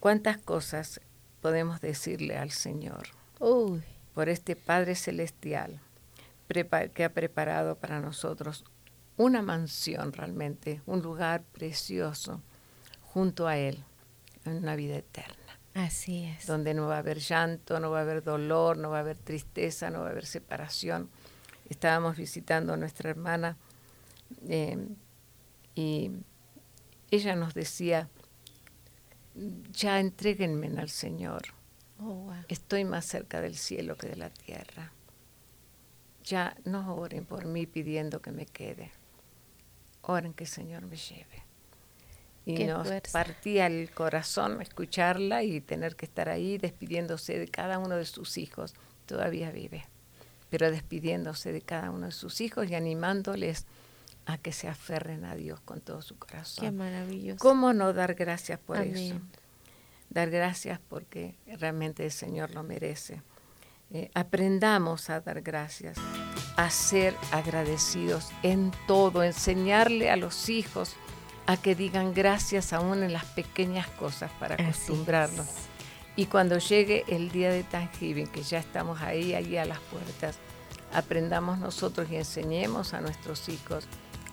¿Cuántas 0.00 0.38
cosas 0.38 1.00
podemos 1.40 1.80
decirle 1.80 2.36
al 2.36 2.50
Señor? 2.50 3.08
Uy 3.38 3.82
por 4.14 4.28
este 4.28 4.56
Padre 4.56 4.94
Celestial 4.94 5.80
que 6.94 7.04
ha 7.04 7.12
preparado 7.12 7.76
para 7.76 8.00
nosotros 8.00 8.64
una 9.16 9.42
mansión 9.42 10.12
realmente, 10.12 10.82
un 10.86 11.02
lugar 11.02 11.42
precioso, 11.52 12.40
junto 13.02 13.48
a 13.48 13.56
Él 13.56 13.84
una 14.46 14.76
vida 14.76 14.96
eterna. 14.96 15.58
Así 15.74 16.24
es. 16.24 16.46
Donde 16.46 16.72
no 16.72 16.86
va 16.86 16.96
a 16.96 16.98
haber 16.98 17.18
llanto, 17.18 17.80
no 17.80 17.90
va 17.90 17.98
a 17.98 18.02
haber 18.02 18.22
dolor, 18.22 18.76
no 18.76 18.90
va 18.90 18.98
a 18.98 19.00
haber 19.00 19.18
tristeza, 19.18 19.90
no 19.90 20.00
va 20.00 20.08
a 20.08 20.10
haber 20.10 20.26
separación. 20.26 21.10
Estábamos 21.68 22.16
visitando 22.16 22.74
a 22.74 22.76
nuestra 22.76 23.10
hermana 23.10 23.56
eh, 24.48 24.88
y 25.74 26.10
ella 27.10 27.34
nos 27.34 27.54
decía, 27.54 28.08
ya 29.72 29.98
entréguenme 29.98 30.68
al 30.78 30.90
Señor. 30.90 31.42
Oh, 32.00 32.32
Estoy 32.48 32.84
más 32.84 33.04
cerca 33.04 33.40
del 33.40 33.56
cielo 33.56 33.96
que 33.96 34.08
de 34.08 34.16
la 34.16 34.30
tierra. 34.30 34.92
Ya 36.24 36.56
no 36.64 36.94
oren 36.96 37.24
por 37.24 37.46
mí 37.46 37.66
pidiendo 37.66 38.20
que 38.20 38.30
me 38.30 38.46
quede. 38.46 38.92
Oren 40.02 40.34
que 40.34 40.44
el 40.44 40.50
Señor 40.50 40.82
me 40.86 40.96
lleve. 40.96 41.43
Y 42.46 42.64
nos 42.64 42.88
partía 43.10 43.66
el 43.66 43.90
corazón 43.90 44.60
escucharla 44.60 45.42
y 45.42 45.60
tener 45.60 45.96
que 45.96 46.04
estar 46.04 46.28
ahí 46.28 46.58
despidiéndose 46.58 47.38
de 47.38 47.48
cada 47.48 47.78
uno 47.78 47.96
de 47.96 48.04
sus 48.04 48.36
hijos. 48.36 48.74
Todavía 49.06 49.50
vive, 49.50 49.86
pero 50.50 50.70
despidiéndose 50.70 51.52
de 51.52 51.62
cada 51.62 51.90
uno 51.90 52.06
de 52.06 52.12
sus 52.12 52.40
hijos 52.40 52.68
y 52.68 52.74
animándoles 52.74 53.66
a 54.26 54.38
que 54.38 54.52
se 54.52 54.68
aferren 54.68 55.24
a 55.24 55.34
Dios 55.36 55.60
con 55.60 55.80
todo 55.80 56.02
su 56.02 56.18
corazón. 56.18 56.64
Qué 56.64 56.70
maravilloso. 56.70 57.38
¿Cómo 57.38 57.72
no 57.72 57.92
dar 57.92 58.14
gracias 58.14 58.58
por 58.58 58.78
eso? 58.78 59.20
Dar 60.10 60.30
gracias 60.30 60.80
porque 60.88 61.36
realmente 61.58 62.04
el 62.04 62.12
Señor 62.12 62.54
lo 62.54 62.62
merece. 62.62 63.22
Eh, 63.90 64.10
aprendamos 64.14 65.10
a 65.10 65.20
dar 65.20 65.42
gracias, 65.42 65.96
a 66.56 66.70
ser 66.70 67.14
agradecidos 67.32 68.30
en 68.42 68.72
todo, 68.86 69.22
enseñarle 69.22 70.10
a 70.10 70.16
los 70.16 70.48
hijos 70.48 70.96
a 71.46 71.56
que 71.56 71.74
digan 71.74 72.14
gracias 72.14 72.72
aún 72.72 73.02
en 73.02 73.12
las 73.12 73.24
pequeñas 73.24 73.86
cosas 73.88 74.30
para 74.38 74.54
acostumbrarnos. 74.54 75.46
Y 76.16 76.26
cuando 76.26 76.58
llegue 76.58 77.04
el 77.08 77.30
día 77.30 77.50
de 77.50 77.64
Thanksgiving, 77.64 78.28
que 78.28 78.42
ya 78.42 78.58
estamos 78.58 79.00
ahí, 79.02 79.34
ahí 79.34 79.56
a 79.56 79.64
las 79.64 79.80
puertas, 79.80 80.38
aprendamos 80.92 81.58
nosotros 81.58 82.08
y 82.10 82.16
enseñemos 82.16 82.94
a 82.94 83.00
nuestros 83.00 83.48
hijos 83.48 83.86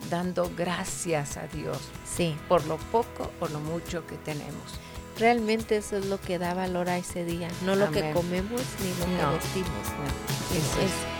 dando 0.10 0.52
gracias 0.56 1.38
a 1.38 1.47
Dios 1.47 1.78
sí. 2.06 2.36
por 2.47 2.65
lo 2.65 2.78
poco 2.78 3.32
o 3.39 3.47
lo 3.47 3.60
mucho 3.60 4.06
que 4.08 4.15
tenemos. 4.17 4.80
Realmente 5.19 5.78
eso 5.78 5.97
es 5.97 6.06
lo 6.06 6.19
que 6.19 6.39
da 6.39 6.54
valor 6.54 6.89
a 6.89 6.97
ese 6.97 7.26
día, 7.26 7.50
no 7.65 7.76
lo 7.76 7.91
que 7.91 8.12
comemos 8.12 8.62
ni 8.80 8.89
lo 9.00 9.06
que 9.06 9.38
vestimos. 9.38 11.11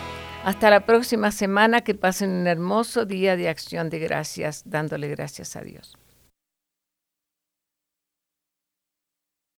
Hasta 0.44 0.70
la 0.70 0.80
próxima 0.80 1.30
semana, 1.30 1.82
que 1.82 1.94
pasen 1.94 2.30
un 2.30 2.46
hermoso 2.48 3.04
día 3.04 3.36
de 3.36 3.48
acción 3.48 3.90
de 3.90 4.00
gracias, 4.00 4.62
dándole 4.66 5.08
gracias 5.08 5.54
a 5.54 5.60
Dios. 5.60 5.96